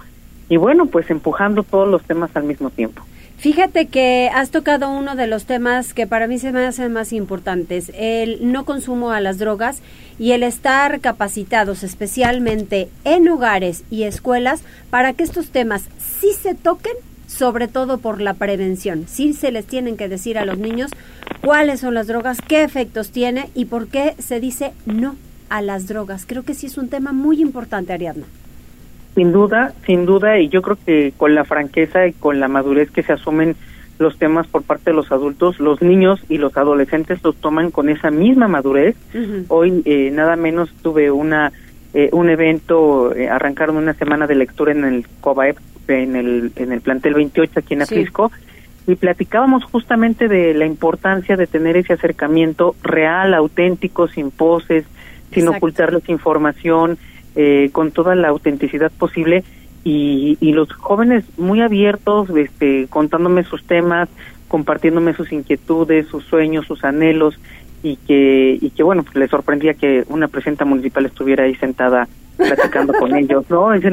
[0.48, 3.02] Y bueno, pues empujando todos los temas al mismo tiempo.
[3.38, 7.12] Fíjate que has tocado uno de los temas que para mí se me hacen más
[7.12, 9.80] importantes, el no consumo a las drogas
[10.18, 15.84] y el estar capacitados especialmente en hogares y escuelas para que estos temas
[16.20, 16.94] sí se toquen,
[17.28, 19.04] sobre todo por la prevención.
[19.06, 20.90] Sí se les tienen que decir a los niños
[21.40, 25.14] cuáles son las drogas, qué efectos tiene y por qué se dice no
[25.48, 26.24] a las drogas.
[26.26, 28.26] Creo que sí es un tema muy importante, Ariadna.
[29.18, 32.88] Sin duda, sin duda, y yo creo que con la franqueza y con la madurez
[32.92, 33.56] que se asumen
[33.98, 37.88] los temas por parte de los adultos, los niños y los adolescentes los toman con
[37.88, 38.94] esa misma madurez.
[39.48, 41.50] Hoy eh, nada menos tuve una
[41.94, 45.56] eh, un evento, eh, arrancaron una semana de lectura en el COBAEP,
[45.88, 48.30] en el, en el plantel 28 aquí en Atlisco,
[48.86, 54.84] y platicábamos justamente de la importancia de tener ese acercamiento real, auténtico, sin poses,
[55.32, 56.98] sin ocultarles información,
[57.40, 59.44] eh, con toda la autenticidad posible
[59.84, 64.08] y, y, los jóvenes muy abiertos, este, contándome sus temas,
[64.48, 67.38] compartiéndome sus inquietudes, sus sueños, sus anhelos
[67.84, 72.08] y que y que bueno pues les sorprendía que una presidenta municipal estuviera ahí sentada
[72.36, 73.84] platicando con ellos no es,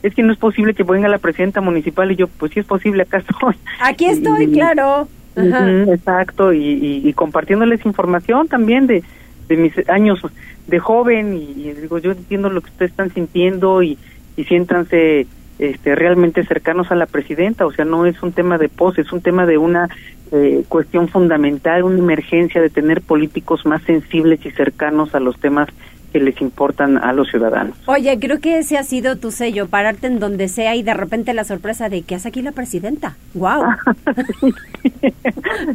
[0.00, 2.66] es, que no es posible que venga la presidenta municipal y yo pues sí es
[2.66, 3.56] posible acá estoy.
[3.80, 5.08] Aquí estoy claro.
[5.34, 9.02] Exacto y, y, compartiéndoles información también de
[9.48, 10.20] de mis años
[10.66, 13.98] de joven y, digo yo entiendo lo que ustedes están sintiendo y,
[14.36, 15.26] y siéntanse
[15.58, 19.12] este, realmente cercanos a la presidenta, o sea, no es un tema de pose, es
[19.12, 19.88] un tema de una
[20.32, 25.68] eh, cuestión fundamental, una emergencia de tener políticos más sensibles y cercanos a los temas
[26.12, 27.76] que les importan a los ciudadanos.
[27.86, 31.34] Oye, creo que ese ha sido tu sello, pararte en donde sea y de repente
[31.34, 33.16] la sorpresa de que hace aquí la presidenta.
[33.34, 33.62] ¡Wow!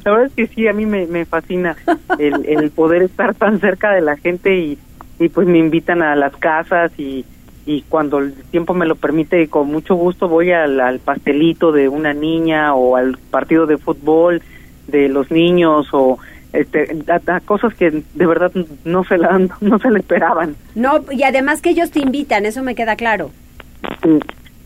[0.04, 1.76] la verdad es que sí, a mí me, me fascina
[2.20, 4.78] el, el poder estar tan cerca de la gente y,
[5.20, 7.26] y pues me invitan a las casas y,
[7.66, 11.90] y cuando el tiempo me lo permite, con mucho gusto voy al, al pastelito de
[11.90, 14.42] una niña o al partido de fútbol
[14.88, 16.18] de los niños o
[16.54, 18.52] este, a, cosas que de verdad
[18.86, 20.56] no se la no se le esperaban.
[20.76, 23.32] No, y además que ellos te invitan, eso me queda claro.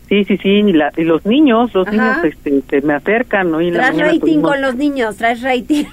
[0.08, 3.62] Sí, sí, sí, y, la, y los niños, los niños este, se me acercan, ¿no?
[3.62, 5.84] Y traes rating con los niños, traes rating.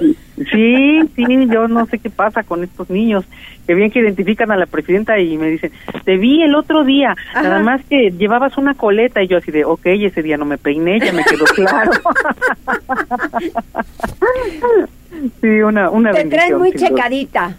[0.52, 3.24] Sí, sí, yo no sé qué pasa con estos niños,
[3.66, 5.72] que bien que identifican a la presidenta y me dicen,
[6.04, 9.64] te vi el otro día, nada más que llevabas una coleta y yo así de,
[9.64, 11.92] ok, ese día no me peiné, ya me quedó claro.
[15.42, 17.56] sí, una, una Te traes muy checadita.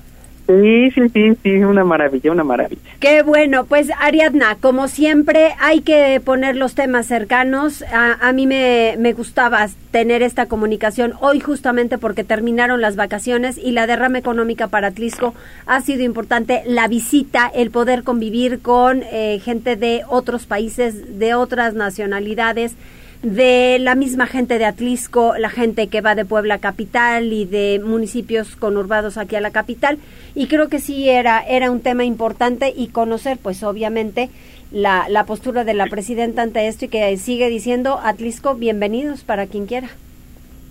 [0.51, 2.83] Sí, sí, sí, sí, una maravilla, una maravilla.
[2.99, 7.85] Qué bueno, pues Ariadna, como siempre hay que poner los temas cercanos.
[7.93, 13.59] A, a mí me, me, gustaba tener esta comunicación hoy justamente porque terminaron las vacaciones
[13.59, 15.35] y la derrama económica para Atlisco
[15.67, 16.63] ha sido importante.
[16.67, 22.75] La visita, el poder convivir con eh, gente de otros países, de otras nacionalidades
[23.23, 27.81] de la misma gente de Atlisco, la gente que va de Puebla capital y de
[27.85, 29.99] municipios conurbados aquí a la capital.
[30.35, 34.31] Y creo que sí era, era un tema importante y conocer, pues obviamente,
[34.73, 39.47] la, la postura de la presidenta ante esto y que sigue diciendo, Atlisco, bienvenidos para
[39.47, 39.89] quien quiera.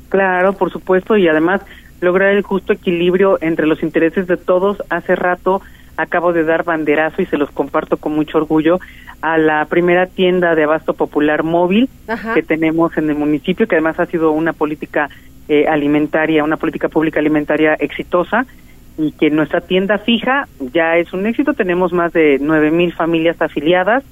[0.10, 1.62] Claro, por supuesto, y además
[2.02, 4.82] lograr el justo equilibrio entre los intereses de todos.
[4.90, 5.62] Hace rato
[6.02, 8.80] acabo de dar banderazo y se los comparto con mucho orgullo
[9.22, 11.90] a la primera tienda de abasto popular móvil
[12.34, 15.10] que tenemos en el municipio, que además ha sido una política
[15.50, 18.46] eh, alimentaria, una política pública alimentaria exitosa
[18.98, 21.54] y que nuestra tienda fija ya es un éxito.
[21.54, 24.04] Tenemos más de nueve mil familias afiliadas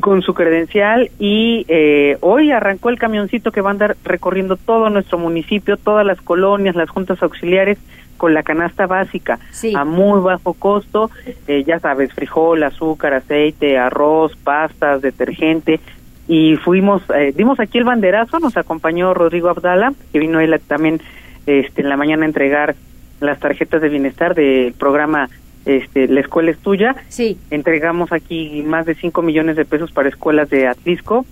[0.00, 4.88] con su credencial y eh, hoy arrancó el camioncito que va a andar recorriendo todo
[4.88, 7.76] nuestro municipio, todas las colonias, las juntas auxiliares
[8.16, 9.38] con la canasta básica
[9.74, 11.10] a muy bajo costo,
[11.46, 15.80] eh, ya sabes, frijol, azúcar, aceite, arroz, pastas, detergente
[16.26, 21.00] y fuimos, eh, dimos aquí el banderazo, nos acompañó Rodrigo Abdala, que vino él también
[21.46, 22.74] este, en la mañana a entregar
[23.20, 25.28] las tarjetas de bienestar del programa
[25.66, 26.94] este, la escuela es tuya.
[27.08, 27.38] Sí.
[27.50, 31.24] Entregamos aquí más de 5 millones de pesos para escuelas de Atlisco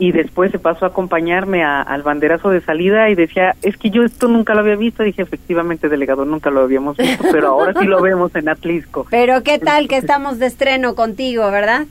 [0.00, 4.02] y después se pasó a acompañarme al banderazo de salida y decía, es que yo
[4.02, 5.02] esto nunca lo había visto.
[5.02, 9.06] Dije, efectivamente, delegado, nunca lo habíamos visto, pero ahora sí lo vemos en Atlisco.
[9.10, 11.84] Pero qué tal que estamos de estreno contigo, ¿verdad?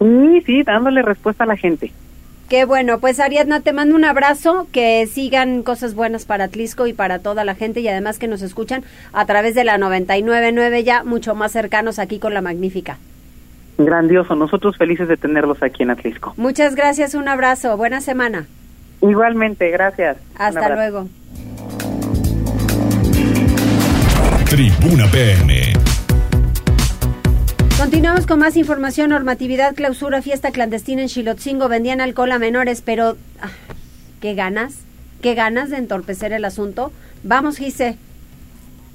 [0.00, 1.92] Sí, sí, dándole respuesta a la gente.
[2.48, 6.92] Qué bueno, pues Ariadna, te mando un abrazo, que sigan cosas buenas para Atlisco y
[6.92, 8.82] para toda la gente y además que nos escuchan
[9.12, 12.98] a través de la 999 ya mucho más cercanos aquí con la magnífica.
[13.84, 16.34] Grandioso, nosotros felices de tenerlos aquí en Atlisco.
[16.36, 18.46] Muchas gracias, un abrazo, buena semana.
[19.00, 20.16] Igualmente, gracias.
[20.36, 21.08] Hasta luego.
[24.48, 25.72] Tribuna PM.
[27.78, 33.16] Continuamos con más información, normatividad, clausura, fiesta clandestina en Chilotzingo, vendían alcohol a menores, pero
[33.40, 33.48] ah,
[34.20, 34.74] qué ganas,
[35.20, 36.92] qué ganas de entorpecer el asunto.
[37.24, 37.96] Vamos, Gise.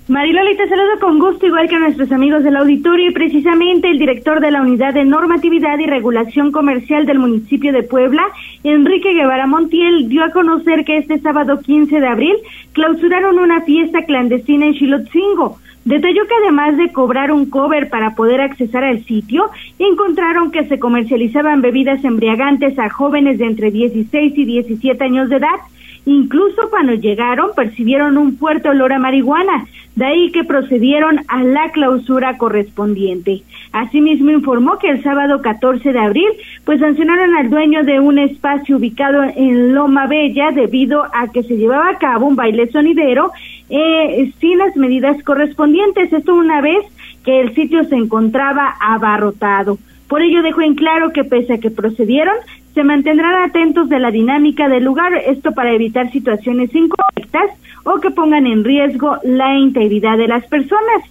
[0.10, 4.00] Mariloli, te saludo con gusto, igual que a nuestros amigos del auditorio y precisamente el
[4.00, 8.24] director de la Unidad de Normatividad y Regulación Comercial del municipio de Puebla,
[8.64, 12.38] Enrique Guevara Montiel, dio a conocer que este sábado 15 de abril
[12.72, 15.58] clausuraron una fiesta clandestina en Chilotzingo.
[15.84, 20.80] Detalló que además de cobrar un cover para poder accesar al sitio, encontraron que se
[20.80, 25.60] comercializaban bebidas embriagantes a jóvenes de entre 16 y 17 años de edad.
[26.08, 29.66] Incluso cuando llegaron percibieron un fuerte olor a marihuana,
[29.98, 33.44] de ahí que procedieron a la clausura correspondiente.
[33.74, 36.30] Asimismo informó que el sábado 14 de abril,
[36.64, 41.58] pues sancionaron al dueño de un espacio ubicado en Loma Bella debido a que se
[41.58, 43.32] llevaba a cabo un baile sonidero
[43.70, 46.14] eh, sin las medidas correspondientes.
[46.14, 46.86] Esto una vez
[47.26, 49.78] que el sitio se encontraba abarrotado.
[50.08, 52.36] Por ello dejó en claro que pese a que procedieron,
[52.74, 57.52] se mantendrán atentos de la dinámica del lugar, esto para evitar situaciones incorrectas
[57.84, 61.04] o que pongan en riesgo la integridad de las personas.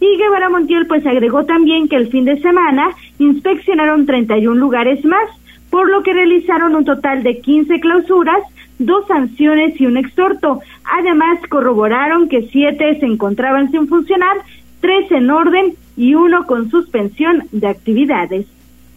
[0.00, 5.28] Y Guevara Montiel pues agregó también que el fin de semana inspeccionaron 31 lugares más,
[5.70, 8.42] por lo que realizaron un total de 15 clausuras,
[8.78, 10.60] dos sanciones y un exhorto.
[10.98, 14.36] Además corroboraron que siete se encontraban sin funcionar,
[14.80, 18.46] tres en orden y uno con suspensión de actividades.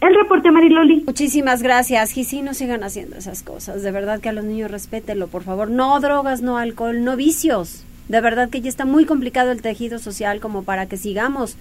[0.00, 1.02] El reporte Mariloli.
[1.06, 2.16] Muchísimas gracias.
[2.16, 3.82] Y sí, no sigan haciendo esas cosas.
[3.82, 5.70] De verdad que a los niños respétenlo, por favor.
[5.70, 7.84] No drogas, no alcohol, no vicios.
[8.08, 11.56] De verdad que ya está muy complicado el tejido social como para que sigamos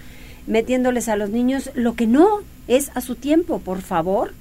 [0.45, 2.27] metiéndoles a los niños lo que no
[2.67, 4.33] es a su tiempo, por favor.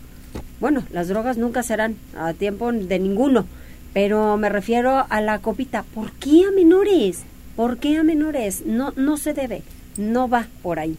[0.61, 3.47] Bueno, las drogas nunca serán a tiempo de ninguno,
[3.93, 5.85] pero me refiero a la copita.
[5.95, 7.25] ¿Por qué a menores?
[7.57, 8.65] ¿Por qué a menores?
[8.67, 9.63] No, no se debe,
[9.99, 10.97] no va por ahí.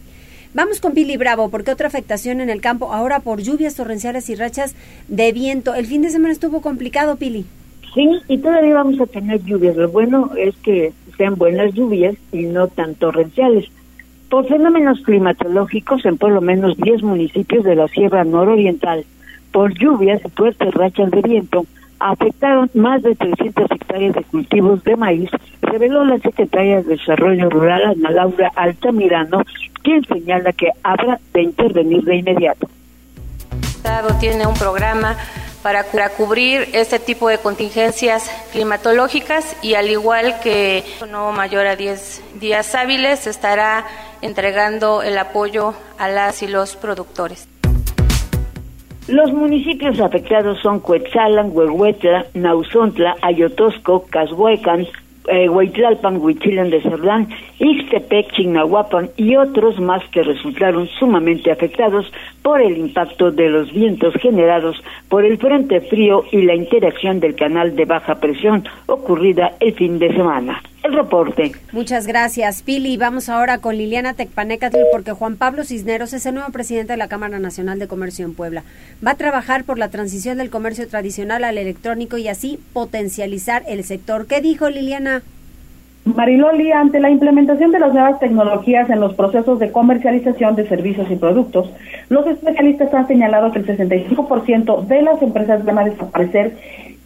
[0.54, 4.34] Vamos con Pili Bravo, porque otra afectación en el campo, ahora por lluvias torrenciales y
[4.34, 4.74] rachas
[5.08, 5.74] de viento.
[5.74, 7.44] El fin de semana estuvo complicado, Pili.
[7.94, 9.76] Sí, y todavía vamos a tener lluvias.
[9.76, 13.66] Lo bueno es que sean buenas lluvias y no tan torrenciales.
[14.30, 19.04] Por fenómenos climatológicos en por lo menos 10 municipios de la Sierra Nororiental,
[19.52, 21.66] por lluvias y fuertes rachas de viento,
[21.98, 25.30] afectaron más de 300 hectáreas de cultivos de maíz,
[25.68, 29.44] reveló la secretaria de Desarrollo Rural, Ana Laura Altamirano,
[29.82, 32.68] quien señala que habrá de intervenir de inmediato.
[33.52, 35.16] El Estado tiene un programa
[35.62, 42.40] para cubrir este tipo de contingencias climatológicas y al igual que no mayor a 10
[42.40, 43.84] días hábiles estará
[44.22, 47.48] entregando el apoyo a las y los productores.
[49.08, 54.86] Los municipios afectados son Cuetzalan, Huehuetla, Nauzontla, Ayotosco, Cashuecan,
[55.30, 62.10] eh, Huitlalpan, Huichilen de Cerdán, Ixtepec, Chignahuapan y otros más que resultaron sumamente afectados
[62.42, 67.34] por el impacto de los vientos generados por el frente frío y la interacción del
[67.34, 70.62] canal de baja presión ocurrida el fin de semana.
[70.84, 71.52] El reporte.
[71.72, 72.96] Muchas gracias, Pili.
[72.96, 77.08] Vamos ahora con Liliana Tecpanecatl porque Juan Pablo Cisneros es el nuevo presidente de la
[77.08, 78.62] Cámara Nacional de Comercio en Puebla.
[79.04, 83.82] Va a trabajar por la transición del comercio tradicional al electrónico y así potencializar el
[83.84, 84.26] sector.
[84.26, 85.22] ¿Qué dijo Liliana?
[86.04, 91.10] Mariloli, ante la implementación de las nuevas tecnologías en los procesos de comercialización de servicios
[91.10, 91.70] y productos,
[92.08, 96.56] los especialistas han señalado que el 65% de las empresas van a desaparecer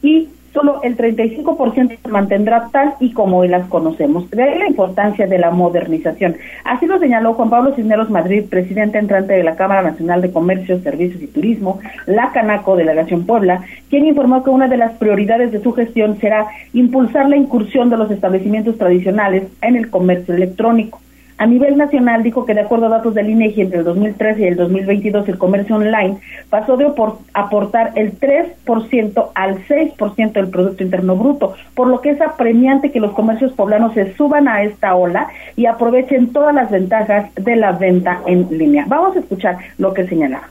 [0.02, 4.30] y solo el 35% se mantendrá tal y como hoy las conocemos.
[4.30, 6.36] De ahí la importancia de la modernización.
[6.64, 10.80] Así lo señaló Juan Pablo Cisneros Madrid, presidente entrante de la Cámara Nacional de Comercio,
[10.80, 15.62] Servicios y Turismo, la Canaco Delegación Puebla, quien informó que una de las prioridades de
[15.62, 21.00] su gestión será impulsar la incursión de los establecimientos tradicionales en el comercio electrónico.
[21.42, 24.44] A nivel nacional dijo que de acuerdo a datos del INEGI entre el 2013 y
[24.44, 26.18] el 2022 el comercio online
[26.48, 26.86] pasó de
[27.34, 33.00] aportar el 3% al 6% del producto interno bruto, por lo que es apremiante que
[33.00, 35.26] los comercios poblanos se suban a esta ola
[35.56, 38.84] y aprovechen todas las ventajas de la venta en línea.
[38.86, 40.46] Vamos a escuchar lo que señalaba.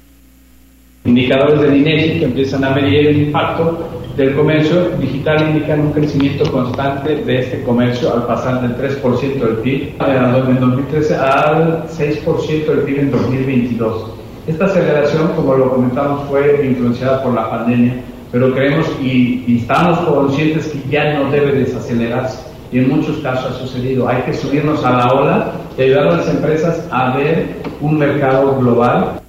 [1.04, 6.52] Indicadores del INEGI que empiezan a medir el impacto del comercio digital indican un crecimiento
[6.52, 12.80] constante de este comercio al pasar del 3% del PIB en 2013 al 6% del
[12.82, 14.12] PIB en 2022.
[14.46, 17.96] Esta aceleración, como lo comentamos, fue influenciada por la pandemia,
[18.32, 23.56] pero creemos y, y estamos conscientes que ya no debe desacelerarse y en muchos casos
[23.56, 24.08] ha sucedido.
[24.08, 28.56] Hay que subirnos a la ola y ayudar a las empresas a ver un mercado
[28.60, 29.21] global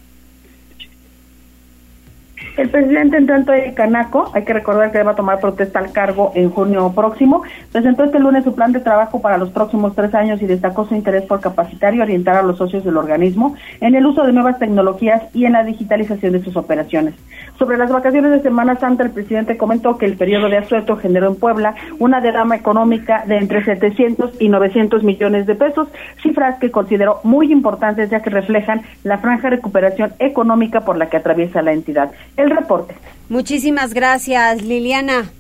[2.57, 5.91] el presidente en tanto de Canaco, hay que recordar que va a tomar protesta al
[5.91, 7.43] cargo en junio próximo,
[7.73, 10.95] presentó este lunes su plan de trabajo para los próximos tres años y destacó su
[10.95, 14.59] interés por capacitar y orientar a los socios del organismo en el uso de nuevas
[14.59, 17.15] tecnologías y en la digitalización de sus operaciones.
[17.59, 21.29] Sobre las vacaciones de Semana Santa, el presidente comentó que el periodo de asueto generó
[21.29, 25.89] en Puebla una derrama económica de entre 700 y 900 millones de pesos,
[26.23, 31.17] cifras que consideró muy importantes ya que reflejan la franja recuperación económica por la que
[31.17, 32.13] atraviesa la entidad
[32.43, 32.95] el reporte.
[33.29, 35.31] Muchísimas gracias, Liliana.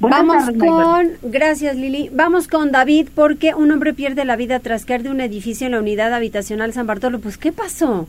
[0.00, 5.04] Vamos con, gracias Lili, vamos con David porque un hombre pierde la vida tras caer
[5.04, 7.20] de un edificio en la unidad habitacional San Bartolo.
[7.20, 8.08] Pues, ¿qué pasó?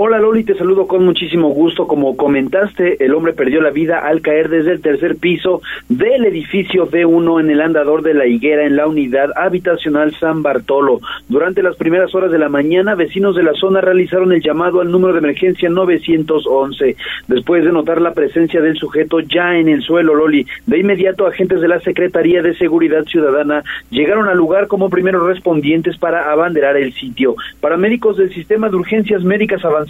[0.00, 1.88] Hola Loli, te saludo con muchísimo gusto.
[1.88, 6.88] Como comentaste, el hombre perdió la vida al caer desde el tercer piso del edificio
[6.88, 11.00] B1 en el andador de la higuera en la unidad habitacional San Bartolo.
[11.28, 14.92] Durante las primeras horas de la mañana, vecinos de la zona realizaron el llamado al
[14.92, 16.94] número de emergencia 911.
[17.26, 21.60] Después de notar la presencia del sujeto ya en el suelo, Loli, de inmediato agentes
[21.60, 26.92] de la Secretaría de Seguridad Ciudadana llegaron al lugar como primeros respondientes para abanderar el
[26.92, 27.34] sitio.
[27.60, 29.87] Paramédicos del sistema de urgencias médicas avanzadas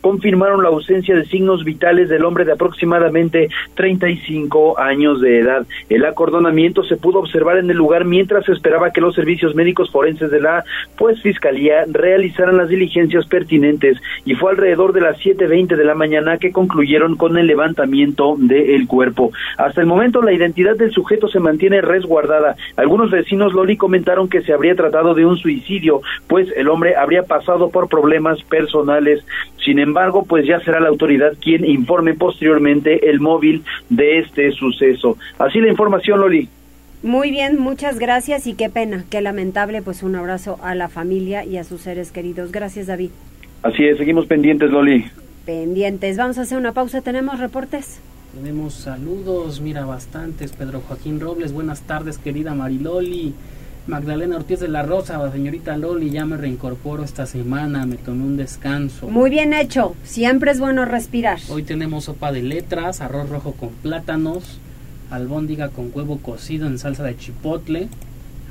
[0.00, 5.66] confirmaron la ausencia de signos vitales del hombre de aproximadamente 35 años de edad.
[5.88, 9.90] El acordonamiento se pudo observar en el lugar mientras se esperaba que los servicios médicos
[9.90, 10.64] forenses de la
[10.96, 16.38] pues fiscalía realizaran las diligencias pertinentes y fue alrededor de las 7:20 de la mañana
[16.38, 19.32] que concluyeron con el levantamiento del cuerpo.
[19.56, 22.56] Hasta el momento la identidad del sujeto se mantiene resguardada.
[22.76, 27.22] Algunos vecinos Loli comentaron que se habría tratado de un suicidio, pues el hombre habría
[27.22, 29.24] pasado por problemas personales
[29.64, 35.18] sin embargo, pues ya será la autoridad quien informe posteriormente el móvil de este suceso.
[35.38, 36.48] Así la información, Loli.
[37.02, 41.44] Muy bien, muchas gracias y qué pena, qué lamentable, pues un abrazo a la familia
[41.44, 42.50] y a sus seres queridos.
[42.50, 43.10] Gracias, David.
[43.62, 45.04] Así es, seguimos pendientes, Loli.
[45.46, 46.16] Pendientes.
[46.16, 48.00] Vamos a hacer una pausa, ¿tenemos reportes?
[48.34, 50.52] Tenemos saludos, mira, bastantes.
[50.52, 53.34] Pedro Joaquín Robles, buenas tardes, querida Mariloli.
[53.88, 58.36] Magdalena Ortiz de la Rosa, señorita Loli, ya me reincorporo esta semana, me tomé un
[58.36, 59.08] descanso.
[59.08, 61.38] Muy bien hecho, siempre es bueno respirar.
[61.48, 64.60] Hoy tenemos sopa de letras, arroz rojo con plátanos,
[65.10, 67.88] albóndiga con huevo cocido en salsa de chipotle,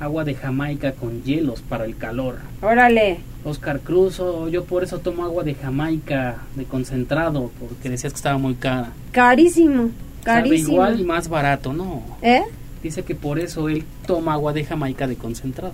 [0.00, 2.38] agua de Jamaica con hielos para el calor.
[2.60, 3.20] Órale.
[3.44, 8.16] Oscar Cruz, oh, yo por eso tomo agua de Jamaica de concentrado, porque decías que
[8.16, 8.90] estaba muy cara.
[9.12, 9.90] Carísimo,
[10.24, 10.66] carísimo.
[10.66, 12.02] Sabe igual y más barato, ¿no?
[12.22, 12.42] ¿Eh?
[12.82, 15.72] Dice que por eso él toma agua de Jamaica de concentrado.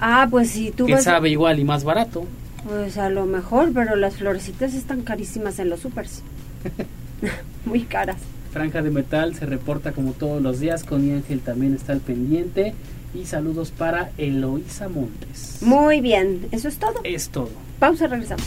[0.00, 1.04] Ah, pues si tú Que vas...
[1.04, 2.24] sabe igual y más barato.
[2.66, 6.22] Pues a lo mejor, pero las florecitas están carísimas en los supers.
[7.64, 8.16] Muy caras.
[8.52, 10.84] Franja de Metal se reporta como todos los días.
[10.84, 12.74] Con Ángel también está al pendiente.
[13.14, 15.58] Y saludos para Eloísa Montes.
[15.62, 17.00] Muy bien, ¿eso es todo?
[17.04, 17.50] Es todo.
[17.78, 18.46] Pausa, regresamos.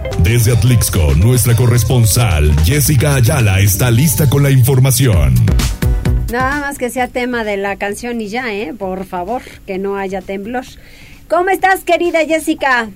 [0.19, 5.33] Desde Atlixco, nuestra corresponsal Jessica Ayala está lista con la información.
[6.31, 8.73] Nada más que sea tema de la canción y ya, ¿eh?
[8.77, 10.65] Por favor, que no haya temblor.
[11.27, 12.89] ¿Cómo estás, querida Jessica?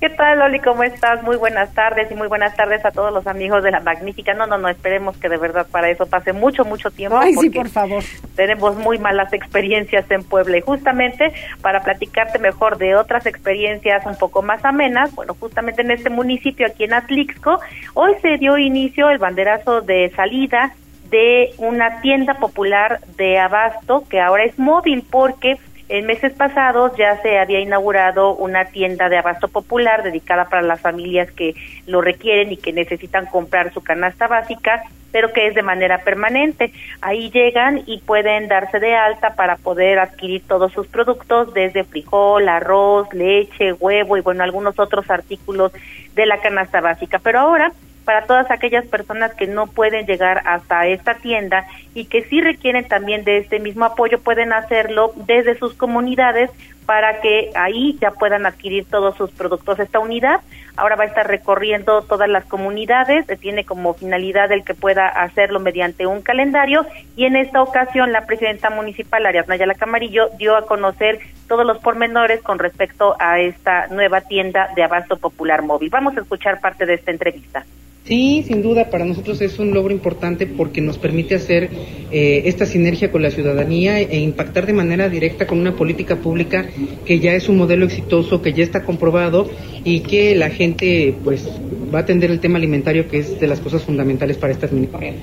[0.00, 0.60] ¿Qué tal, Loli?
[0.60, 1.22] ¿Cómo estás?
[1.22, 4.32] Muy buenas tardes y muy buenas tardes a todos los amigos de la Magnífica.
[4.32, 7.18] No, no, no, esperemos que de verdad para eso pase mucho, mucho tiempo.
[7.18, 8.02] Ay, sí, por favor.
[8.34, 14.16] Tenemos muy malas experiencias en Puebla y justamente para platicarte mejor de otras experiencias un
[14.16, 17.60] poco más amenas, bueno, justamente en este municipio aquí en Atlixco,
[17.92, 20.72] hoy se dio inicio el banderazo de salida
[21.10, 25.58] de una tienda popular de abasto que ahora es móvil porque
[25.90, 30.80] en meses pasados ya se había inaugurado una tienda de abasto popular dedicada para las
[30.80, 31.54] familias que
[31.86, 36.72] lo requieren y que necesitan comprar su canasta básica, pero que es de manera permanente.
[37.00, 42.48] Ahí llegan y pueden darse de alta para poder adquirir todos sus productos, desde frijol,
[42.48, 45.72] arroz, leche, huevo y bueno, algunos otros artículos
[46.14, 47.18] de la canasta básica.
[47.18, 47.72] Pero ahora
[48.10, 52.88] para todas aquellas personas que no pueden llegar hasta esta tienda y que sí requieren
[52.88, 56.50] también de este mismo apoyo, pueden hacerlo desde sus comunidades
[56.86, 59.78] para que ahí ya puedan adquirir todos sus productos.
[59.78, 60.40] Esta unidad
[60.76, 65.60] ahora va a estar recorriendo todas las comunidades, tiene como finalidad el que pueda hacerlo
[65.60, 66.84] mediante un calendario
[67.14, 71.78] y en esta ocasión la presidenta municipal, Ariadna Yala Camarillo, dio a conocer todos los
[71.78, 75.90] pormenores con respecto a esta nueva tienda de abasto popular móvil.
[75.90, 77.64] Vamos a escuchar parte de esta entrevista.
[78.04, 81.68] Sí, sin duda, para nosotros es un logro importante porque nos permite hacer
[82.10, 86.66] eh, esta sinergia con la ciudadanía e impactar de manera directa con una política pública
[87.04, 89.48] que ya es un modelo exitoso, que ya está comprobado
[89.84, 91.46] y que la gente pues
[91.94, 94.70] va a atender el tema alimentario que es de las cosas fundamentales para estas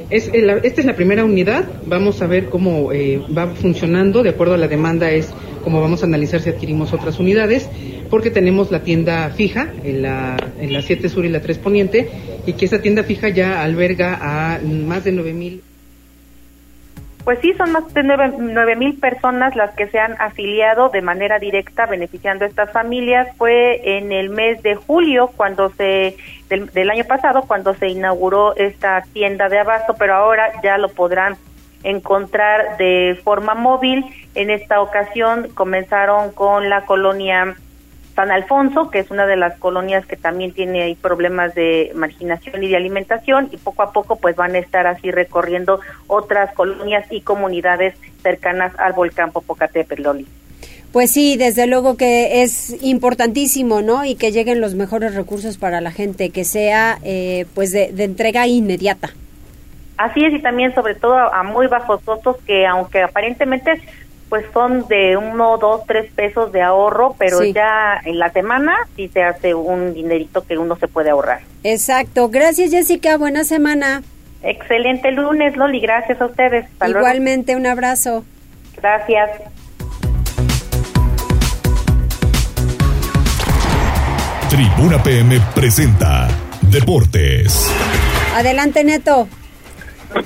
[0.09, 4.53] es Esta es la primera unidad, vamos a ver cómo eh, va funcionando, de acuerdo
[4.53, 7.67] a la demanda es como vamos a analizar si adquirimos otras unidades,
[8.09, 12.09] porque tenemos la tienda fija en la, en la 7 Sur y la 3 Poniente,
[12.45, 15.61] y que esa tienda fija ya alberga a más de 9 mil.
[17.27, 21.39] Pues sí, son más de nueve mil personas las que se han afiliado de manera
[21.39, 23.27] directa beneficiando a estas familias.
[23.37, 26.15] Fue en el mes de julio cuando se
[26.47, 31.35] del año pasado cuando se inauguró esta tienda de abasto, pero ahora ya lo podrán
[31.83, 34.05] encontrar de forma móvil.
[34.33, 37.57] En esta ocasión comenzaron con la colonia
[38.17, 42.63] San Alfonso, que es una de las colonias que también tiene ahí problemas de marginación
[42.63, 47.05] y de alimentación, y poco a poco pues van a estar así recorriendo otras colonias
[47.11, 47.93] y comunidades
[48.23, 50.27] cercanas al volcán Popocatépetl, Loli.
[50.91, 54.03] Pues sí, desde luego que es importantísimo, ¿no?
[54.03, 58.47] Y que lleguen los mejores recursos para la gente, que sea eh, pues de entrega
[58.47, 59.11] inmediata.
[59.97, 63.81] Así es, y también sobre todo a, muy bajos costos que aunque aparentemente
[64.29, 69.09] pues son de uno, dos, tres pesos de ahorro, pero ya en la semana sí
[69.09, 71.41] se hace un dinerito que uno se puede ahorrar.
[71.63, 72.29] Exacto.
[72.29, 74.03] Gracias Jessica, buena semana.
[74.43, 76.65] Excelente lunes, Loli, gracias a ustedes.
[76.85, 78.23] Igualmente, un abrazo.
[78.77, 79.29] Gracias.
[84.49, 86.29] Tribuna PM presenta
[86.61, 87.69] Deportes.
[88.35, 89.27] Adelante, Neto.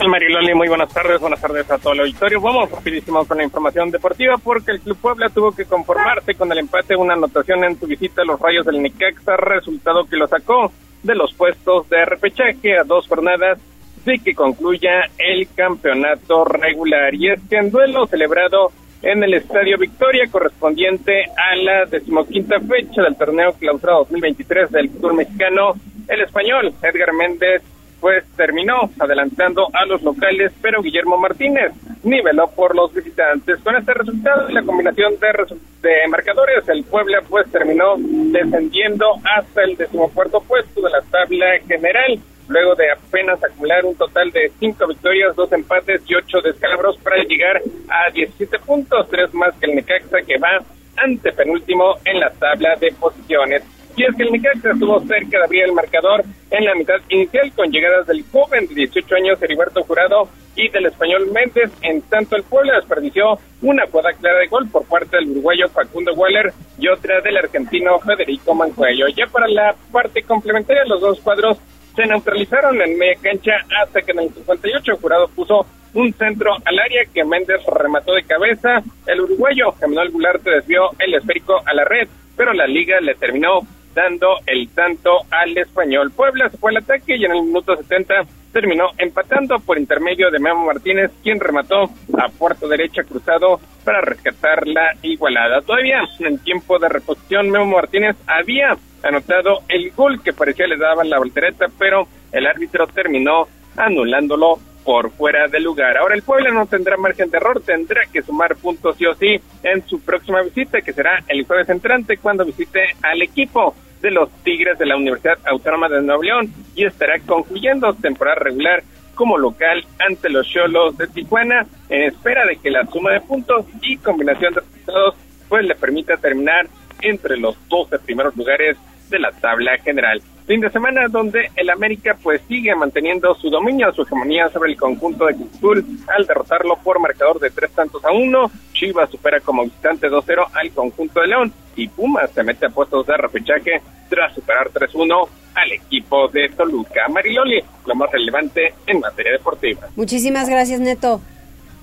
[0.08, 0.54] Mariloli?
[0.54, 2.42] Muy buenas tardes, buenas tardes a todo el auditorio.
[2.42, 6.60] Vamos rapidísimo con la información deportiva porque el Club Puebla tuvo que conformarse con el
[6.60, 10.72] empate una anotación en su visita a los Rayos del Necaxa, resultado que lo sacó
[11.04, 13.60] de los puestos de repechaje a dos jornadas
[14.06, 17.14] de que concluya el campeonato regular.
[17.14, 18.72] Y es que en duelo celebrado
[19.02, 25.16] en el Estadio Victoria correspondiente a la decimoquinta fecha del torneo clausura 2023 del Tour
[25.16, 25.74] Mexicano,
[26.08, 27.64] el español Edgar Méndez
[28.02, 31.72] pues terminó adelantando a los locales, pero Guillermo Martínez
[32.04, 33.60] niveló por los visitantes.
[33.60, 35.56] Con este resultado y la combinación de,
[35.88, 42.20] de marcadores, el Puebla pues terminó descendiendo hasta el decimocuarto puesto de la tabla general,
[42.48, 47.24] luego de apenas acumular un total de cinco victorias, dos empates y ocho descalabros para
[47.24, 50.60] llegar a 17 puntos, tres más que el Necaxa que va
[50.98, 53.64] ante penúltimo en la tabla de posiciones.
[53.96, 57.52] Y es que el Necaxa estuvo cerca de abrir el marcador en la mitad inicial
[57.54, 61.72] con llegadas del joven de 18 años Heriberto Jurado y del español Méndez.
[61.82, 66.14] En tanto, el pueblo desperdició una jugada clara de gol por parte del uruguayo Facundo
[66.14, 69.08] Waller y otra del argentino Federico Mancuello.
[69.10, 71.58] Ya para la parte complementaria, los dos cuadros
[71.96, 76.54] se neutralizaron en media cancha hasta que en el 58 el jurado puso un centro
[76.64, 78.82] al área que Méndez remató de cabeza.
[79.06, 83.60] El uruguayo Emanuel Goulart desvió el esférico a la red, pero la liga le terminó
[83.94, 86.12] dando el tanto al español.
[86.12, 90.40] Puebla se fue al ataque y en el minuto 70 terminó empatando por intermedio de
[90.40, 95.62] Memo Martínez, quien remató a puerto derecha cruzado para rescatar la igualada.
[95.62, 101.10] Todavía en tiempo de reposición, Memo Martínez había anotado el gol que parecía le daban
[101.10, 105.98] la voltereta, pero el árbitro terminó anulándolo por fuera del lugar.
[105.98, 109.40] Ahora el Puebla no tendrá margen de error, tendrá que sumar puntos sí o sí
[109.64, 114.30] en su próxima visita, que será el jueves entrante cuando visite al equipo de los
[114.44, 119.86] Tigres de la Universidad Autónoma de Nuevo León y estará concluyendo temporada regular como local
[120.00, 124.54] ante los Cholos de Tijuana en espera de que la suma de puntos y combinación
[124.54, 125.16] de resultados
[125.48, 126.68] pues le permita terminar
[127.02, 128.78] entre los 12 primeros lugares
[129.10, 130.22] de la tabla general.
[130.52, 134.78] Fin de semana donde el América pues sigue manteniendo su dominio, su hegemonía sobre el
[134.78, 138.52] conjunto de Cruz al derrotarlo por marcador de tres tantos a uno.
[138.74, 143.08] Chivas supera como visitante 2-0 al conjunto de León y Pumas se mete a puestos
[143.08, 147.08] de repechaje tras superar 3-1 al equipo de Toluca.
[147.08, 149.88] Mariloli, lo más relevante en materia deportiva.
[149.96, 151.22] Muchísimas gracias, Neto.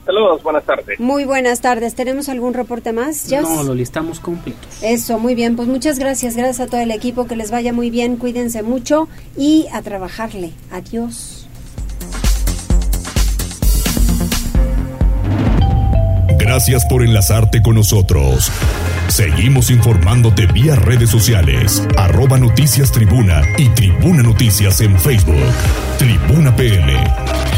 [0.08, 0.98] Saludos, buenas tardes.
[0.98, 1.94] Muy buenas tardes.
[1.94, 3.30] ¿Tenemos algún reporte más?
[3.30, 4.82] No, lo listamos completos.
[4.82, 5.54] Eso, muy bien.
[5.54, 6.34] Pues muchas gracias.
[6.34, 7.26] Gracias a todo el equipo.
[7.26, 8.16] Que les vaya muy bien.
[8.16, 9.06] Cuídense mucho
[9.36, 10.52] y a trabajarle.
[10.70, 11.46] Adiós.
[16.38, 18.50] Gracias por enlazarte con nosotros.
[19.08, 25.52] Seguimos informándote vía redes sociales, arroba noticias tribuna y tribuna noticias en Facebook.
[25.98, 27.57] Tribuna PM.